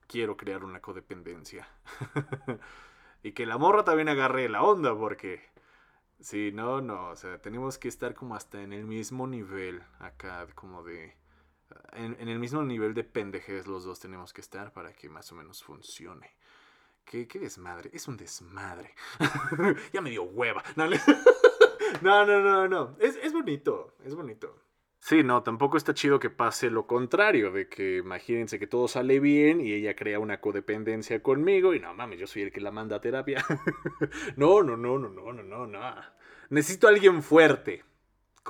quiero 0.07 0.37
crear 0.37 0.64
una 0.64 0.81
codependencia. 0.81 1.68
y 3.22 3.33
que 3.33 3.46
la 3.46 3.59
morra 3.59 3.85
también 3.85 4.09
agarre 4.09 4.48
la 4.48 4.62
onda, 4.62 4.96
porque 4.96 5.50
Sí, 6.20 6.53
no, 6.53 6.83
no, 6.83 7.09
o 7.09 7.16
sea, 7.16 7.40
tenemos 7.40 7.79
que 7.79 7.88
estar 7.88 8.14
como 8.14 8.35
hasta 8.35 8.61
en 8.62 8.74
el 8.74 8.85
mismo 8.85 9.26
nivel 9.26 9.83
acá, 9.98 10.46
como 10.55 10.83
de... 10.83 11.16
En, 11.92 12.29
el 12.29 12.38
mismo 12.38 12.62
nivel 12.62 12.94
de 12.94 13.05
pendejez 13.05 13.66
los 13.66 13.85
dos 13.85 14.00
tenemos 14.00 14.33
que 14.33 14.40
estar 14.42 14.72
para 14.72 14.92
que 14.92 15.09
más 15.09 15.33
o 15.33 15.35
menos 15.35 15.62
funcione. 15.62 16.31
¿Qué, 17.04 17.26
desmadre? 17.26 17.90
Es 17.92 18.06
un 18.06 18.16
desmadre. 18.16 18.94
ya 19.92 20.00
me 20.00 20.10
dio 20.10 20.22
hueva. 20.22 20.62
No, 20.76 20.86
no, 22.02 22.24
no, 22.24 22.68
no. 22.68 22.96
Es, 23.00 23.32
bonito, 23.32 23.96
es 24.04 24.14
bonito. 24.14 24.56
Sí, 25.00 25.24
no, 25.24 25.42
tampoco 25.42 25.76
está 25.76 25.94
chido 25.94 26.20
que 26.20 26.30
pase 26.30 26.70
lo 26.70 26.86
contrario, 26.86 27.50
de 27.50 27.68
que 27.68 27.96
imagínense 27.96 28.58
que 28.58 28.66
todo 28.66 28.86
sale 28.86 29.18
bien 29.18 29.60
y 29.60 29.72
ella 29.72 29.96
crea 29.96 30.18
una 30.18 30.40
codependencia 30.40 31.22
conmigo 31.22 31.74
y 31.74 31.80
no 31.80 31.94
mames, 31.94 32.20
yo 32.20 32.26
soy 32.26 32.42
el 32.42 32.52
que 32.52 32.60
la 32.60 32.70
manda 32.70 32.96
a 32.96 33.00
terapia. 33.00 33.44
no, 34.36 34.62
no, 34.62 34.76
no, 34.76 34.98
no, 34.98 35.08
no, 35.08 35.32
no, 35.32 35.42
no, 35.42 35.66
no. 35.66 35.94
Necesito 36.50 36.86
a 36.86 36.90
alguien 36.90 37.22
fuerte, 37.22 37.82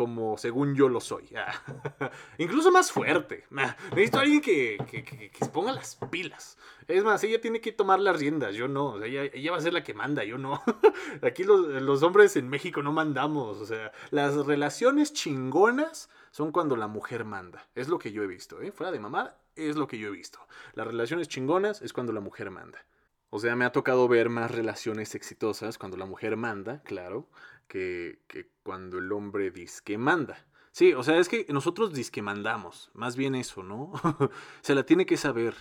como 0.01 0.39
según 0.39 0.75
yo 0.75 0.89
lo 0.89 0.99
soy. 0.99 1.29
Incluso 2.39 2.73
más 2.73 2.91
fuerte. 2.91 3.45
Necesito 3.91 4.19
alguien 4.19 4.41
que, 4.41 4.79
que, 4.91 5.31
se 5.39 5.51
ponga 5.51 5.75
las 5.75 5.97
pilas. 6.11 6.57
Es 6.89 7.05
más, 7.05 7.23
ella 7.23 7.39
tiene 7.39 7.61
que 7.61 7.71
tomar 7.71 8.01
las 8.01 8.19
riendas, 8.19 8.55
yo 8.55 8.67
no. 8.67 9.03
Ella, 9.03 9.53
va 9.53 9.59
a 9.59 9.61
ser 9.61 9.75
la 9.75 9.85
que 9.85 9.93
manda, 9.93 10.25
yo 10.25 10.39
no. 10.39 10.63
Aquí 11.23 11.45
los, 11.45 11.67
los 11.83 12.03
hombres 12.03 12.35
en 12.37 12.49
México 12.49 12.83
no 12.83 12.93
mandamos. 12.93 13.59
O 13.59 13.67
sea, 13.67 13.93
las 14.11 14.35
relaciones 14.47 15.13
chingonas 15.13 16.09
son 16.31 16.51
cuando 16.51 16.77
la 16.77 16.87
mujer 16.87 17.27
manda. 17.27 17.69
Es 17.75 17.89
lo 17.89 17.99
que 17.99 18.11
yo 18.11 18.23
he 18.23 18.27
visto, 18.27 18.63
¿eh? 18.63 18.73
Fuera 18.73 18.91
de 18.91 19.01
mamá, 19.01 19.35
es 19.55 19.77
lo 19.77 19.87
que 19.87 19.99
yo 19.99 20.09
he 20.09 20.13
visto. 20.13 20.39
Las 20.73 20.87
relaciones 20.87 21.29
chingonas 21.29 21.83
es 21.83 21.93
cuando 21.93 22.15
la 22.15 22.21
mujer 22.21 22.51
manda. 22.51 22.87
O 23.31 23.39
sea, 23.39 23.57
me 23.57 23.65
ha 23.65 23.73
tocado 23.73 24.09
ver 24.09 24.29
más 24.29 24.51
relaciones 24.51 25.15
exitosas 25.15 25.79
cuando 25.79 25.97
la 25.97 26.07
mujer 26.07 26.37
manda, 26.37 26.83
claro, 26.83 27.29
que, 27.69 28.21
que 28.27 28.51
cuando 28.63 28.99
el 28.99 29.11
hombre 29.13 29.51
dice 29.51 29.81
que 29.85 29.99
manda. 29.99 30.47
Sí, 30.73 30.93
o 30.95 31.03
sea, 31.03 31.19
es 31.19 31.29
que 31.29 31.47
nosotros 31.49 31.93
que 32.11 32.23
mandamos, 32.23 32.91
más 32.95 33.17
bien 33.17 33.35
eso, 33.35 33.63
¿no? 33.63 33.93
Se 34.63 34.75
la 34.75 34.85
tiene 34.85 35.07
que 35.07 35.17
saber. 35.17 35.55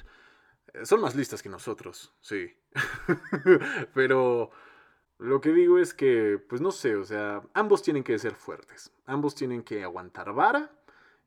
Son 0.84 1.02
más 1.02 1.16
listas 1.16 1.42
que 1.42 1.50
nosotros, 1.50 2.14
sí. 2.22 2.54
Pero 3.94 4.52
lo 5.18 5.42
que 5.42 5.52
digo 5.52 5.80
es 5.80 5.94
que, 5.94 6.40
pues 6.48 6.62
no 6.62 6.72
sé, 6.72 6.96
o 6.96 7.04
sea, 7.04 7.42
ambos 7.54 7.82
tienen 7.82 8.04
que 8.04 8.20
ser 8.20 8.36
fuertes. 8.36 8.92
Ambos 9.06 9.36
tienen 9.36 9.64
que 9.64 9.84
aguantar 9.84 10.34
vara 10.34 10.72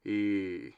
y, 0.04 0.74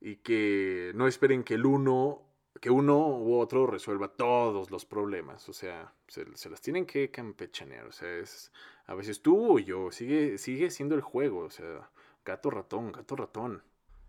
y 0.00 0.16
que 0.22 0.92
no 0.94 1.06
esperen 1.06 1.44
que 1.44 1.54
el 1.54 1.66
uno, 1.66 2.22
que 2.60 2.70
uno 2.70 2.98
u 3.18 3.38
otro 3.38 3.66
resuelva 3.66 4.08
todos 4.08 4.70
los 4.70 4.84
problemas. 4.84 5.48
O 5.48 5.52
sea, 5.52 5.94
se, 6.08 6.24
las 6.24 6.60
tienen 6.60 6.86
que 6.86 7.10
campechanear. 7.10 7.86
O 7.86 7.92
sea, 7.92 8.10
es 8.16 8.52
a 8.86 8.94
veces 8.94 9.22
tú 9.22 9.56
o 9.56 9.58
yo. 9.58 9.90
Sigue, 9.90 10.38
sigue 10.38 10.70
siendo 10.70 10.94
el 10.94 11.00
juego. 11.00 11.40
O 11.40 11.50
sea, 11.50 11.90
gato 12.24 12.50
ratón, 12.50 12.92
gato 12.92 13.16
ratón. 13.16 13.62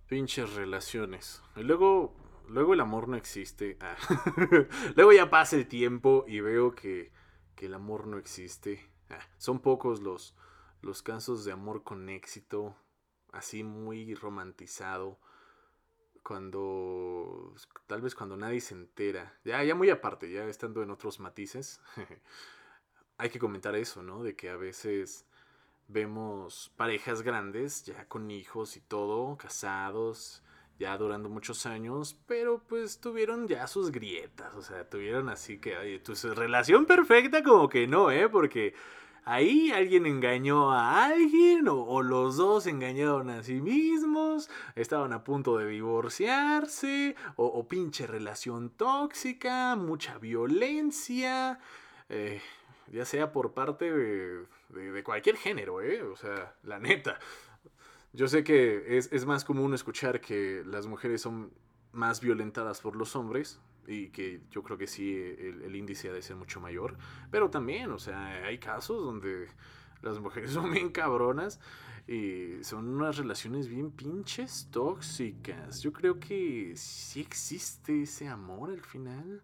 Pinches 0.08 0.56
relaciones. 0.56 1.42
Y 1.56 1.64
luego, 1.64 2.16
luego 2.48 2.74
el 2.74 2.80
amor 2.82 3.08
no 3.08 3.16
existe. 3.16 3.78
Ah. 3.80 3.96
luego 4.96 5.14
ya 5.14 5.30
pasa 5.30 5.56
el 5.56 5.68
tiempo 5.68 6.26
y 6.28 6.40
veo 6.42 6.74
que 6.74 7.12
que 7.62 7.68
el 7.68 7.76
amor 7.76 8.08
no 8.08 8.18
existe. 8.18 8.90
Ah, 9.12 9.20
son 9.38 9.60
pocos 9.60 10.02
los, 10.02 10.36
los 10.82 11.04
casos 11.04 11.46
de 11.46 11.52
amor 11.52 11.84
con 11.84 12.10
éxito, 12.10 12.76
así 13.32 13.64
muy 13.64 14.16
romantizado, 14.16 15.20
cuando 16.24 17.54
tal 17.88 18.02
vez 18.02 18.16
cuando 18.16 18.38
nadie 18.38 18.62
se 18.62 18.74
entera, 18.74 19.38
ya, 19.44 19.64
ya 19.64 19.76
muy 19.76 19.90
aparte, 19.90 20.32
ya 20.32 20.46
estando 20.46 20.84
en 20.84 20.92
otros 20.92 21.20
matices, 21.20 21.82
hay 23.18 23.30
que 23.30 23.40
comentar 23.40 23.76
eso, 23.76 24.04
¿no? 24.04 24.24
De 24.24 24.36
que 24.36 24.50
a 24.50 24.56
veces 24.56 25.26
vemos 25.88 26.72
parejas 26.78 27.22
grandes, 27.22 27.84
ya 27.86 28.08
con 28.08 28.32
hijos 28.32 28.78
y 28.78 28.82
todo, 28.82 29.38
casados, 29.38 30.44
ya 30.80 30.98
durando 30.98 31.30
muchos 31.30 31.66
años, 31.66 32.18
pero 32.26 32.64
pues 32.68 33.00
tuvieron 33.00 33.48
ya 33.48 33.68
sus 33.68 33.92
grietas, 33.92 34.56
o 34.56 34.62
sea, 34.62 34.90
tuvieron 34.90 35.30
así 35.30 35.60
que, 35.60 35.78
oye, 35.78 36.00
tu 36.00 36.14
relación 36.34 36.86
perfecta 36.86 37.44
como 37.44 37.70
que 37.70 37.88
no, 37.88 38.10
¿eh? 38.12 38.28
Porque 38.30 38.74
ahí 39.24 39.72
alguien 39.72 40.06
engañó 40.06 40.72
a 40.72 41.06
alguien 41.06 41.68
o, 41.68 42.02
los 42.02 42.38
dos 42.38 42.68
engañaron 42.68 43.30
a 43.30 43.44
sí 43.44 43.62
mismos, 43.62 44.50
estaban 44.76 45.14
a 45.14 45.24
punto 45.24 45.58
de 45.58 45.68
divorciarse 45.68 47.16
o, 47.36 47.68
pinche 47.68 48.08
relación 48.08 48.70
tóxica, 48.70 49.76
mucha 49.76 50.18
violencia, 50.18 51.60
eh, 52.10 52.42
ya 52.92 53.06
sea 53.06 53.32
por 53.32 53.54
parte 53.54 53.92
de, 53.92 54.46
de, 54.70 54.92
de 54.92 55.04
cualquier 55.04 55.38
género, 55.38 55.82
¿eh? 55.82 56.02
O 56.02 56.16
sea, 56.16 56.56
la 56.64 56.80
neta. 56.80 57.20
Yo 58.14 58.28
sé 58.28 58.44
que 58.44 58.98
es, 58.98 59.12
es 59.14 59.26
más 59.26 59.46
común 59.46 59.74
escuchar 59.74 60.20
que 60.20 60.64
las 60.66 60.86
mujeres 60.88 61.22
son 61.22 61.54
más 61.94 62.20
violentadas 62.20 62.82
por 62.82 62.96
los 62.96 63.16
hombres 63.16 63.60
y 63.92 64.10
que 64.10 64.42
yo 64.50 64.64
creo 64.64 64.78
que 64.78 64.88
sí 64.88 65.14
el, 65.16 65.76
índice 65.76 66.10
ha 66.10 66.14
de 66.14 66.22
ser 66.22 66.36
mucho 66.36 66.60
mayor, 66.60 66.98
pero 67.30 67.50
también, 67.50 67.92
o 67.92 68.00
sea, 68.00 68.46
hay 68.46 68.58
casos 68.58 69.04
donde 69.04 69.48
las 70.02 70.20
mujeres 70.20 70.52
son 70.52 70.72
bien 70.72 70.90
cabronas 70.90 71.60
y 72.08 72.64
son 72.64 72.88
unas 72.88 73.18
relaciones 73.18 73.68
bien 73.68 73.92
pinches 73.92 74.70
tóxicas. 74.72 75.82
Yo 75.82 75.94
creo 75.94 76.20
que 76.20 76.74
sí 76.76 77.22
existe 77.22 78.04
ese 78.04 78.28
amor 78.28 78.72
al 78.72 78.82
final. 78.82 79.44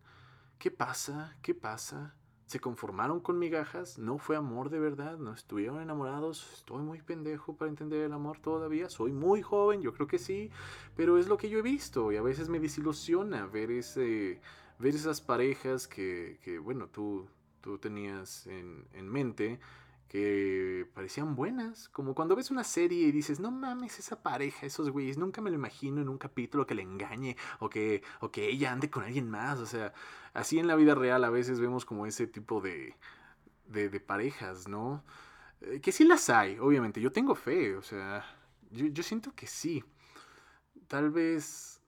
¿Qué 0.58 0.72
pasa? 0.72 1.36
¿Qué 1.42 1.54
pasa? 1.54 2.16
¿Se 2.48 2.62
conformaron 2.62 3.20
con 3.20 3.38
migajas? 3.38 4.00
¿No 4.00 4.18
fue 4.20 4.38
amor 4.38 4.70
de 4.70 4.80
verdad? 4.80 5.18
¿No 5.18 5.34
estuvieron 5.34 5.82
enamorados? 5.82 6.50
Estoy 6.54 6.82
muy 6.82 7.02
pendejo 7.02 7.58
para 7.58 7.70
entender 7.70 8.06
el 8.06 8.14
amor 8.14 8.40
todavía. 8.40 8.90
Soy 8.90 9.12
muy 9.12 9.42
joven, 9.42 9.82
yo 9.82 9.94
creo 9.94 10.08
que 10.08 10.18
sí. 10.18 10.50
Pero 10.96 11.18
es 11.18 11.28
lo 11.28 11.36
que 11.36 11.50
yo 11.50 11.60
he 11.60 11.62
visto 11.62 12.10
y 12.10 12.16
a 12.16 12.22
veces 12.22 12.48
me 12.48 12.62
desilusiona 12.62 13.48
ver, 13.48 13.70
ese, 13.70 14.40
ver 14.80 14.96
esas 14.96 15.20
parejas 15.20 15.90
que, 15.90 16.40
que 16.42 16.58
bueno, 16.58 16.88
tú, 16.88 17.28
tú 17.60 17.80
tenías 17.80 18.48
en, 18.48 18.86
en 18.94 19.10
mente 19.10 19.60
que 20.08 20.88
parecían 20.94 21.36
buenas. 21.36 21.90
Como 21.90 22.16
cuando 22.16 22.36
ves 22.36 22.52
una 22.52 22.64
serie 22.64 23.08
y 23.08 23.12
dices, 23.12 23.40
no 23.40 23.52
mames, 23.52 24.00
esa 24.00 24.22
pareja, 24.22 24.66
esos 24.66 24.90
güeyes, 24.90 25.18
nunca 25.18 25.42
me 25.42 25.50
lo 25.50 25.56
imagino 25.58 26.02
en 26.02 26.10
un 26.10 26.18
capítulo 26.18 26.66
que 26.66 26.76
le 26.76 26.84
engañe 26.84 27.36
o 27.60 27.70
que, 27.70 28.04
o 28.22 28.32
que 28.32 28.50
ella 28.50 28.72
ande 28.72 28.90
con 28.90 29.04
alguien 29.04 29.30
más. 29.30 29.60
O 29.60 29.66
sea, 29.66 29.94
así 30.34 30.60
en 30.60 30.68
la 30.68 30.76
vida 30.76 30.96
real 30.96 31.24
a 31.24 31.30
veces 31.30 31.60
vemos 31.60 31.86
como 31.86 32.06
ese 32.06 32.28
tipo 32.28 32.62
de, 32.62 32.96
de, 33.68 34.00
parejas, 34.00 34.68
¿no? 34.68 35.04
Eh, 35.62 35.82
que 35.82 35.92
sí 35.92 36.06
las 36.06 36.30
hay, 36.30 36.58
obviamente. 36.60 37.02
Yo 37.02 37.12
tengo 37.12 37.36
fe, 37.36 37.76
o 37.76 37.82
sea, 37.82 38.26
yo, 38.72 38.88
yo 38.88 39.04
siento 39.04 39.34
que 39.36 39.48
sí. 39.48 39.84
Tal 40.88 41.10
vez, 41.12 41.82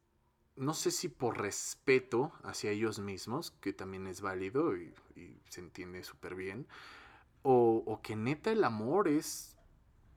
no 0.58 0.74
sé 0.74 0.92
si 0.92 1.08
por 1.08 1.40
respeto 1.40 2.34
hacia 2.44 2.72
ellos 2.72 3.00
mismos, 3.00 3.52
que 3.62 3.72
también 3.72 4.08
es 4.08 4.20
válido 4.20 4.76
y, 4.76 4.94
y 5.16 5.40
se 5.48 5.62
entiende 5.62 6.04
súper 6.04 6.36
bien 6.36 6.68
o, 7.52 8.00
que 8.04 8.16
neta 8.16 8.52
el 8.52 8.64
amor 8.64 9.08
es, 9.08 9.58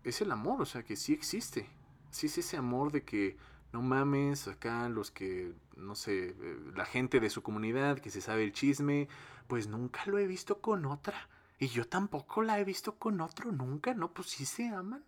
es 0.05 0.21
el 0.21 0.31
amor, 0.31 0.61
o 0.61 0.67
sea, 0.67 0.83
que 0.83 0.97
sí 0.97 1.15
existe. 1.15 1.67
Sí 2.11 2.27
es 2.27 2.37
ese 2.37 2.59
amor 2.59 2.93
de 2.93 3.05
que 3.05 3.39
no 3.73 3.81
mames, 3.81 4.49
acá 4.49 4.89
los 4.91 5.11
que, 5.11 5.55
no 5.77 5.95
sé, 5.95 6.37
eh, 6.39 6.59
la 6.77 6.85
gente 6.85 7.21
de 7.21 7.31
su 7.31 7.43
comunidad 7.43 8.01
que 8.01 8.11
se 8.11 8.21
sabe 8.21 8.45
el 8.45 8.53
chisme, 8.53 9.09
pues 9.47 9.67
nunca 9.67 10.05
lo 10.07 10.19
he 10.19 10.27
visto 10.27 10.61
con 10.61 10.85
otra. 10.85 11.29
Y 11.59 11.69
yo 11.69 11.87
tampoco 11.87 12.43
la 12.43 12.61
he 12.61 12.65
visto 12.65 12.97
con 12.97 13.21
otro 13.23 13.51
nunca, 13.51 13.95
¿no? 13.95 14.13
Pues 14.13 14.29
sí 14.29 14.45
se 14.45 14.69
aman. 14.69 15.03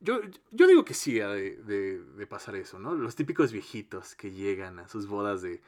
Yo, 0.00 0.20
yo 0.52 0.68
digo 0.68 0.84
que 0.84 0.94
sí 0.94 1.20
ha 1.20 1.28
de, 1.28 1.56
de, 1.56 1.98
de, 1.98 2.26
pasar 2.28 2.54
eso, 2.54 2.78
¿no? 2.78 2.94
Los 2.94 3.16
típicos 3.16 3.50
viejitos 3.50 4.14
que 4.14 4.30
llegan 4.30 4.78
a 4.78 4.86
sus 4.86 5.08
bodas 5.08 5.42
de, 5.42 5.60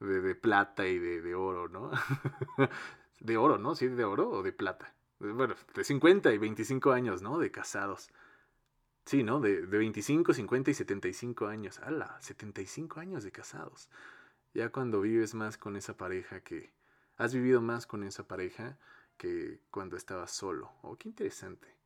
de 0.00 0.34
plata 0.34 0.86
y 0.86 0.98
de, 0.98 1.34
oro, 1.34 1.68
¿no? 1.68 1.90
de 3.20 3.36
oro, 3.38 3.56
¿no? 3.56 3.74
Sí, 3.74 3.88
de 3.88 4.04
oro 4.04 4.28
o 4.28 4.42
de 4.42 4.52
plata. 4.52 4.92
Bueno, 5.20 5.54
de 5.74 5.84
50 5.84 6.32
y 6.32 6.38
25 6.38 6.92
años, 6.92 7.22
¿no? 7.22 7.38
De 7.38 7.50
casados. 7.50 8.10
Sí, 9.04 9.22
¿no? 9.22 9.40
De, 9.40 9.66
de 9.66 9.78
25, 9.78 10.34
50 10.34 10.70
y 10.70 10.74
75 10.74 11.46
años. 11.46 11.80
¡Hala! 11.80 12.16
75 12.20 13.00
años 13.00 13.24
de 13.24 13.32
casados. 13.32 13.88
Ya 14.54 14.70
cuando 14.70 15.00
vives 15.00 15.34
más 15.34 15.58
con 15.58 15.76
esa 15.76 15.96
pareja 15.96 16.40
que... 16.40 16.72
Has 17.16 17.34
vivido 17.34 17.60
más 17.60 17.86
con 17.86 18.04
esa 18.04 18.28
pareja 18.28 18.78
que 19.16 19.60
cuando 19.70 19.96
estabas 19.96 20.30
solo. 20.30 20.72
Oh, 20.82 20.96
qué 20.96 21.08
interesante. 21.08 21.78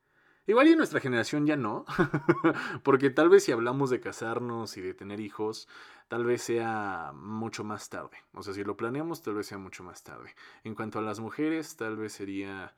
Igual 0.45 0.67
y 0.67 0.71
en 0.71 0.77
nuestra 0.77 0.99
generación 0.99 1.45
ya 1.45 1.55
no, 1.55 1.85
porque 2.83 3.09
tal 3.09 3.29
vez 3.29 3.45
si 3.45 3.53
hablamos 3.53 3.89
de 3.89 4.01
casarnos 4.01 4.75
y 4.75 4.81
de 4.81 4.93
tener 4.93 5.21
hijos, 5.21 5.69
tal 6.09 6.25
vez 6.25 6.41
sea 6.41 7.13
mucho 7.15 7.63
más 7.63 7.89
tarde. 7.89 8.17
O 8.33 8.43
sea, 8.43 8.53
si 8.53 8.63
lo 8.65 8.75
planeamos, 8.75 9.21
tal 9.21 9.35
vez 9.35 9.47
sea 9.47 9.57
mucho 9.57 9.83
más 9.85 10.03
tarde. 10.03 10.35
En 10.65 10.75
cuanto 10.75 10.99
a 10.99 11.01
las 11.01 11.21
mujeres, 11.21 11.77
tal 11.77 11.95
vez 11.95 12.11
sería 12.11 12.75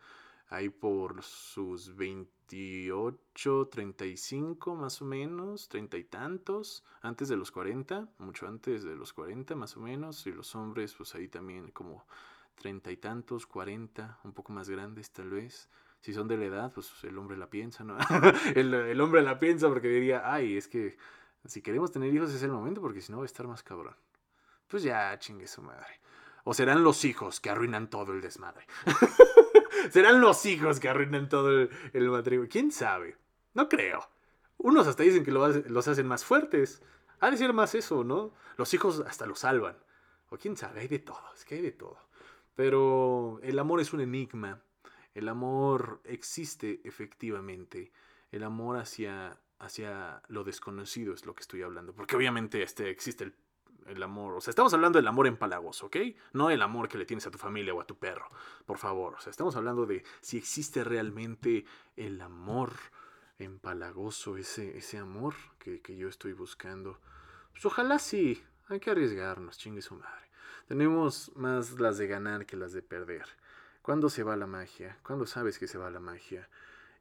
ahí 0.49 0.69
por 0.69 1.23
sus 1.23 1.95
28, 1.95 3.67
35 3.67 4.75
más 4.75 5.01
o 5.01 5.05
menos, 5.05 5.67
treinta 5.69 5.97
y 5.97 6.03
tantos, 6.03 6.83
antes 7.01 7.27
de 7.29 7.37
los 7.37 7.51
40, 7.51 8.07
mucho 8.19 8.47
antes 8.47 8.83
de 8.83 8.95
los 8.95 9.13
40 9.13 9.55
más 9.55 9.77
o 9.77 9.81
menos, 9.81 10.25
y 10.27 10.31
los 10.31 10.55
hombres 10.55 10.93
pues 10.93 11.15
ahí 11.15 11.27
también 11.27 11.71
como 11.71 12.05
treinta 12.55 12.91
y 12.91 12.97
tantos, 12.97 13.45
40, 13.47 14.19
un 14.23 14.33
poco 14.33 14.53
más 14.53 14.69
grandes 14.69 15.11
tal 15.11 15.29
vez 15.29 15.69
si 16.05 16.13
son 16.13 16.27
de 16.27 16.37
la 16.37 16.45
edad, 16.45 16.71
pues 16.71 16.91
el 17.03 17.17
hombre 17.17 17.35
la 17.35 17.49
piensa, 17.49 17.83
¿no? 17.83 17.97
el, 18.55 18.71
el, 18.75 19.01
hombre 19.01 19.23
la 19.23 19.39
piensa 19.39 19.67
porque 19.69 19.87
diría, 19.87 20.21
ay, 20.31 20.55
es 20.55 20.67
que 20.67 20.97
si 21.45 21.63
queremos 21.63 21.91
tener 21.91 22.13
hijos 22.13 22.31
es 22.31 22.43
el 22.43 22.51
momento 22.51 22.79
porque 22.79 23.01
si 23.01 23.11
no 23.11 23.17
va 23.17 23.23
a 23.23 23.25
estar 23.25 23.47
más 23.47 23.63
cabrón. 23.63 23.95
Pues 24.67 24.83
ya, 24.83 25.17
chingue 25.17 25.47
su 25.47 25.63
madre. 25.63 25.99
O 26.43 26.53
serán 26.53 26.83
los 26.83 27.05
hijos 27.05 27.39
que 27.39 27.49
arruinan 27.49 27.89
todo 27.89 28.13
el 28.13 28.21
desmadre. 28.21 28.67
serán 29.91 30.21
los 30.21 30.45
hijos 30.45 30.79
que 30.79 30.89
arruinan 30.89 31.29
todo 31.29 31.49
el, 31.93 32.09
matrimonio. 32.09 32.49
¿Quién 32.51 32.71
sabe? 32.71 33.17
No 33.53 33.69
creo. 33.69 34.07
Unos 34.57 34.87
hasta 34.87 35.03
dicen 35.03 35.23
que 35.23 35.31
lo, 35.31 35.47
los 35.47 35.87
hacen 35.87 36.07
más 36.07 36.25
fuertes. 36.25 36.81
Ha 37.19 37.31
de 37.31 37.37
ser 37.37 37.53
más 37.53 37.75
eso, 37.75 38.03
¿no? 38.03 38.33
Los 38.57 38.73
hijos 38.73 39.01
hasta 39.07 39.25
los 39.25 39.39
salvan. 39.39 39.77
O 40.29 40.37
quién 40.37 40.57
sabe, 40.57 40.81
hay 40.81 40.87
de 40.87 40.99
todo, 40.99 41.21
es 41.35 41.45
que 41.45 41.55
hay 41.55 41.61
de 41.61 41.71
todo. 41.71 41.97
Pero 42.55 43.39
el 43.43 43.59
amor 43.59 43.79
es 43.79 43.93
un 43.93 44.01
enigma 44.01 44.61
el 45.15 45.29
amor 45.29 46.01
existe 46.03 46.81
efectivamente. 46.83 47.91
El 48.31 48.43
amor 48.43 48.77
hacia, 48.77 49.39
hacia 49.59 50.21
lo 50.27 50.43
desconocido 50.43 51.13
es 51.13 51.25
lo 51.25 51.33
que 51.33 51.41
estoy 51.41 51.61
hablando. 51.61 51.95
Porque 51.95 52.17
obviamente 52.17 52.61
este, 52.61 52.89
existe 52.89 53.23
el, 53.23 53.33
el 53.85 54.03
amor. 54.03 54.35
O 54.35 54.41
sea, 54.41 54.51
estamos 54.51 54.73
hablando 54.73 54.97
del 54.97 55.07
amor 55.07 55.27
empalagoso, 55.27 55.87
¿ok? 55.87 55.97
No 56.33 56.49
el 56.49 56.61
amor 56.61 56.87
que 56.87 56.97
le 56.97 57.05
tienes 57.05 57.25
a 57.27 57.31
tu 57.31 57.37
familia 57.37 57.73
o 57.73 57.81
a 57.81 57.87
tu 57.87 57.97
perro. 57.97 58.29
Por 58.65 58.77
favor. 58.77 59.15
O 59.15 59.19
sea, 59.19 59.31
estamos 59.31 59.55
hablando 59.55 59.85
de 59.85 60.03
si 60.21 60.37
existe 60.37 60.83
realmente 60.83 61.65
el 61.95 62.21
amor 62.21 62.73
empalagoso, 63.37 64.37
ese, 64.37 64.77
ese 64.77 64.97
amor 64.97 65.35
que, 65.59 65.81
que 65.81 65.95
yo 65.97 66.07
estoy 66.07 66.33
buscando. 66.33 66.99
Pues 67.51 67.65
ojalá 67.65 67.99
sí. 67.99 68.43
Hay 68.67 68.79
que 68.79 68.89
arriesgarnos, 68.89 69.59
chingue 69.59 69.81
su 69.81 69.95
madre. 69.95 70.25
Tenemos 70.67 71.31
más 71.35 71.79
las 71.79 71.99
de 71.99 72.07
ganar 72.07 72.47
que 72.47 72.57
las 72.57 72.73
de 72.73 72.81
perder. 72.81 73.27
¿Cuándo 73.83 74.09
se 74.09 74.23
va 74.23 74.35
la 74.35 74.47
magia? 74.47 74.97
¿Cuándo 75.03 75.27
sabes 75.27 75.59
que 75.59 75.67
se 75.67 75.77
va 75.77 75.91
la 75.91 75.99
magia? 75.99 76.49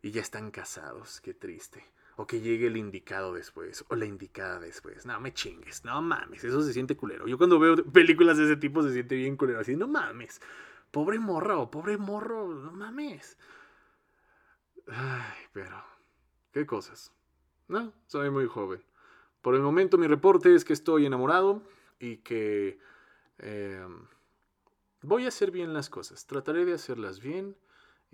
Y 0.03 0.11
ya 0.11 0.21
están 0.21 0.51
casados, 0.51 1.23
qué 1.23 1.33
triste. 1.33 1.83
O 2.17 2.27
que 2.27 2.41
llegue 2.41 2.69
el 2.69 2.77
indicado 2.77 3.35
después, 3.35 3.85
o 3.89 3.97
la 3.97 4.05
indicada 4.05 4.61
después. 4.61 5.05
No 5.05 5.19
me 5.21 5.35
chingues, 5.35 5.85
no 5.85 6.01
mames, 6.01 6.45
eso 6.45 6.63
se 6.63 6.73
siente 6.73 6.97
culero. 6.97 7.27
Yo 7.27 7.39
cuando 7.39 7.59
veo 7.59 7.77
películas 7.77 8.39
de 8.39 8.45
ese 8.45 8.57
tipo 8.57 8.83
se 8.83 8.93
siente 8.93 9.17
bien 9.17 9.37
culero, 9.37 9.61
así, 9.61 9.77
no 9.77 9.89
mames. 9.89 10.41
Pobre 10.91 11.19
morro, 11.19 11.71
pobre 11.71 11.97
morro, 11.97 12.55
no 12.55 12.73
mames. 12.73 13.37
Ay, 14.87 15.47
pero, 15.53 15.83
¿qué 16.53 16.67
cosas? 16.67 17.13
No, 17.69 17.93
soy 18.07 18.31
muy 18.31 18.47
joven. 18.47 18.83
Por 19.43 19.55
el 19.55 19.63
momento 19.63 19.99
mi 19.99 20.07
reporte 20.07 20.55
es 20.55 20.65
que 20.65 20.73
estoy 20.73 21.07
enamorado 21.07 21.63
y 21.99 22.19
que... 22.19 22.79
Eh, 23.39 23.87
Voy 25.07 25.27
a 25.27 25.29
hacer 25.29 25.51
bien 25.51 25.75
las 25.75 25.91
cosas, 25.91 26.27
trataré 26.27 26.65
de 26.65 26.73
hacerlas 26.73 27.21
bien. 27.21 27.55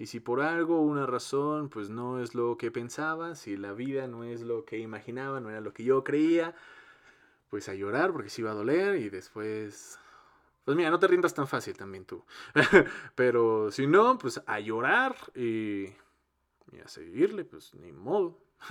Y 0.00 0.06
si 0.06 0.18
por 0.18 0.40
algo, 0.40 0.80
una 0.80 1.04
razón, 1.04 1.68
pues 1.68 1.90
no 1.90 2.22
es 2.22 2.34
lo 2.34 2.56
que 2.56 2.70
pensaba, 2.70 3.34
si 3.34 3.58
la 3.58 3.74
vida 3.74 4.06
no 4.06 4.24
es 4.24 4.40
lo 4.40 4.64
que 4.64 4.78
imaginaba, 4.78 5.40
no 5.40 5.50
era 5.50 5.60
lo 5.60 5.74
que 5.74 5.84
yo 5.84 6.02
creía, 6.04 6.54
pues 7.50 7.68
a 7.68 7.74
llorar 7.74 8.10
porque 8.10 8.30
sí 8.30 8.40
va 8.40 8.52
a 8.52 8.54
doler 8.54 8.96
y 8.96 9.10
después... 9.10 9.98
Pues 10.64 10.74
mira, 10.74 10.88
no 10.88 10.98
te 10.98 11.06
rindas 11.06 11.34
tan 11.34 11.46
fácil 11.46 11.76
también 11.76 12.06
tú. 12.06 12.24
Pero 13.14 13.70
si 13.70 13.86
no, 13.86 14.16
pues 14.16 14.40
a 14.46 14.58
llorar 14.58 15.16
y, 15.34 15.88
y 16.72 16.80
a 16.82 16.88
seguirle, 16.88 17.44
pues 17.44 17.74
ni 17.74 17.92
modo. 17.92 18.38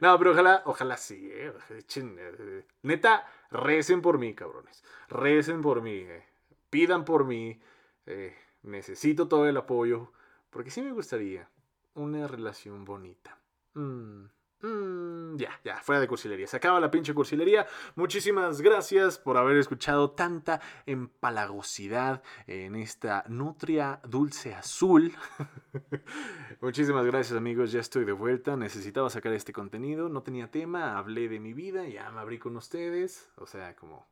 no, 0.00 0.18
pero 0.18 0.30
ojalá, 0.32 0.62
ojalá 0.66 0.96
sí, 0.96 1.30
eh. 1.32 1.52
eh. 1.68 2.64
Neta, 2.82 3.26
recen 3.50 4.02
por 4.02 4.18
mí, 4.18 4.34
cabrones. 4.34 4.84
Recen 5.08 5.62
por 5.62 5.82
mí. 5.82 5.96
Eh. 5.96 6.24
Pidan 6.70 7.04
por 7.04 7.24
mí. 7.24 7.60
Eh, 8.06 8.34
necesito 8.62 9.28
todo 9.28 9.48
el 9.48 9.56
apoyo. 9.56 10.12
Porque 10.50 10.70
sí 10.70 10.80
me 10.82 10.92
gustaría 10.92 11.48
una 11.94 12.26
relación 12.26 12.84
bonita. 12.84 13.38
Mm. 13.74 14.24
Mm, 14.62 15.36
ya, 15.36 15.60
ya, 15.62 15.76
fuera 15.82 16.00
de 16.00 16.08
cursilería. 16.08 16.46
Se 16.46 16.56
acaba 16.56 16.80
la 16.80 16.90
pinche 16.90 17.12
cursilería. 17.12 17.66
Muchísimas 17.94 18.62
gracias 18.62 19.18
por 19.18 19.36
haber 19.36 19.58
escuchado 19.58 20.12
tanta 20.12 20.60
empalagosidad 20.86 22.22
en 22.46 22.74
esta 22.74 23.24
nutria 23.28 24.00
dulce 24.08 24.54
azul. 24.54 25.12
Muchísimas 26.60 27.04
gracias 27.04 27.36
amigos, 27.36 27.70
ya 27.70 27.80
estoy 27.80 28.06
de 28.06 28.12
vuelta. 28.12 28.56
Necesitaba 28.56 29.10
sacar 29.10 29.32
este 29.34 29.52
contenido, 29.52 30.08
no 30.08 30.22
tenía 30.22 30.50
tema, 30.50 30.96
hablé 30.96 31.28
de 31.28 31.38
mi 31.38 31.52
vida, 31.52 31.86
ya 31.86 32.10
me 32.10 32.20
abrí 32.20 32.38
con 32.38 32.56
ustedes. 32.56 33.30
O 33.36 33.46
sea, 33.46 33.76
como 33.76 34.08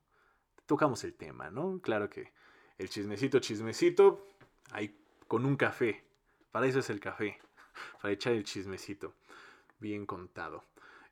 tocamos 0.66 1.04
el 1.04 1.14
tema, 1.14 1.50
¿no? 1.50 1.80
Claro 1.82 2.10
que 2.10 2.32
el 2.78 2.88
chismecito, 2.88 3.38
chismecito, 3.38 4.26
ahí 4.70 4.94
con 5.28 5.44
un 5.44 5.56
café. 5.56 6.04
Para 6.52 6.66
eso 6.66 6.80
es 6.80 6.90
el 6.90 7.00
café. 7.00 7.38
para 8.02 8.12
echar 8.12 8.32
el 8.32 8.44
chismecito. 8.44 9.14
Bien 9.78 10.06
contado. 10.06 10.64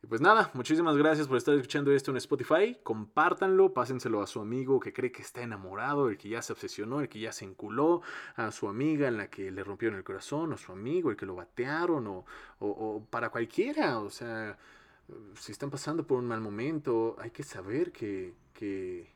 Y 0.03 0.09
pues 0.09 0.21
nada, 0.21 0.51
muchísimas 0.55 0.97
gracias 0.97 1.29
por 1.29 1.37
estar 1.37 1.55
escuchando 1.55 1.93
esto 1.93 2.11
en 2.11 2.17
Spotify. 2.17 2.77
Compártanlo, 2.83 3.73
pásenselo 3.73 4.21
a 4.21 4.27
su 4.27 4.41
amigo 4.41 4.81
que 4.81 4.93
cree 4.93 5.13
que 5.13 5.23
está 5.23 5.43
enamorado, 5.43 6.09
el 6.09 6.19
que 6.19 6.29
ya 6.29 6.43
se 6.43 6.53
obsesionó, 6.53 7.01
el 7.01 7.09
que 7.09 7.21
ya 7.21 7.31
se 7.31 7.45
enculó, 7.45 8.03
a 8.35 8.51
su 8.51 8.69
amiga 8.69 9.07
en 9.07 9.17
la 9.17 9.31
que 9.31 9.53
le 9.53 9.63
rompieron 9.63 9.97
el 9.97 10.05
corazón, 10.05 10.53
o 10.53 10.57
su 10.57 10.73
amigo, 10.73 11.11
el 11.11 11.17
que 11.17 11.27
lo 11.27 11.37
batearon, 11.37 12.09
o, 12.09 12.25
o 12.59 13.07
para 13.11 13.31
cualquiera. 13.31 14.01
O 14.01 14.11
sea, 14.11 14.59
si 15.37 15.53
están 15.53 15.71
pasando 15.71 16.07
por 16.07 16.19
un 16.19 16.27
mal 16.27 16.41
momento, 16.41 17.17
hay 17.19 17.31
que 17.31 17.43
saber 17.43 17.93
que, 17.93 18.35
que, 18.55 19.13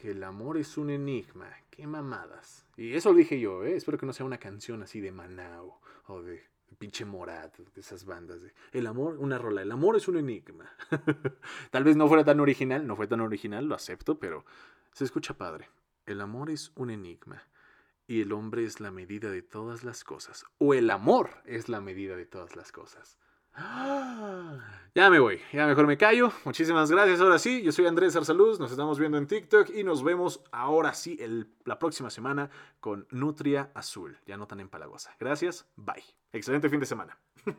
que 0.00 0.12
el 0.12 0.24
amor 0.24 0.56
es 0.56 0.78
un 0.78 0.88
enigma. 0.88 1.50
Qué 1.68 1.86
mamadas. 1.86 2.64
Y 2.76 2.94
eso 2.94 3.12
lo 3.12 3.18
dije 3.18 3.38
yo, 3.38 3.64
¿eh? 3.64 3.76
Espero 3.76 3.98
que 3.98 4.06
no 4.06 4.14
sea 4.14 4.24
una 4.24 4.38
canción 4.38 4.82
así 4.82 4.98
de 5.00 5.12
Manao 5.12 5.78
o 6.06 6.22
de 6.22 6.42
pinche 6.78 7.04
Morat, 7.04 7.58
de 7.58 7.80
esas 7.80 8.06
bandas. 8.06 8.40
De, 8.40 8.54
el 8.72 8.86
amor, 8.86 9.18
una 9.18 9.36
rola, 9.36 9.60
el 9.60 9.70
amor 9.70 9.96
es 9.96 10.08
un 10.08 10.16
enigma. 10.16 10.70
Tal 11.70 11.84
vez 11.84 11.96
no 11.96 12.08
fuera 12.08 12.24
tan 12.24 12.40
original, 12.40 12.86
no 12.86 12.96
fue 12.96 13.08
tan 13.08 13.20
original, 13.20 13.66
lo 13.66 13.74
acepto, 13.74 14.18
pero 14.18 14.46
se 14.92 15.04
escucha 15.04 15.36
padre. 15.36 15.68
El 16.06 16.22
amor 16.22 16.48
es 16.48 16.72
un 16.76 16.90
enigma 16.90 17.42
y 18.06 18.22
el 18.22 18.32
hombre 18.32 18.64
es 18.64 18.80
la 18.80 18.90
medida 18.90 19.30
de 19.30 19.42
todas 19.42 19.84
las 19.84 20.02
cosas. 20.02 20.46
O 20.56 20.72
el 20.72 20.88
amor 20.88 21.42
es 21.44 21.68
la 21.68 21.82
medida 21.82 22.16
de 22.16 22.24
todas 22.24 22.56
las 22.56 22.72
cosas. 22.72 23.18
Ya 24.92 25.08
me 25.08 25.20
voy, 25.20 25.40
ya 25.52 25.68
mejor 25.68 25.86
me 25.86 25.96
callo. 25.96 26.32
Muchísimas 26.44 26.90
gracias. 26.90 27.20
Ahora 27.20 27.38
sí, 27.38 27.62
yo 27.62 27.70
soy 27.70 27.86
Andrés 27.86 28.16
Arsaluz. 28.16 28.58
Nos 28.58 28.72
estamos 28.72 28.98
viendo 28.98 29.18
en 29.18 29.28
TikTok 29.28 29.70
y 29.70 29.84
nos 29.84 30.02
vemos 30.02 30.42
ahora 30.50 30.94
sí 30.94 31.16
el, 31.20 31.46
la 31.64 31.78
próxima 31.78 32.10
semana 32.10 32.50
con 32.80 33.06
Nutria 33.10 33.70
Azul. 33.74 34.18
Ya 34.26 34.36
no 34.36 34.48
tan 34.48 34.58
empalagosa. 34.58 35.14
Gracias, 35.20 35.68
bye. 35.76 36.02
Excelente 36.32 36.68
fin 36.68 36.80
de 36.80 36.86
semana. 36.86 37.16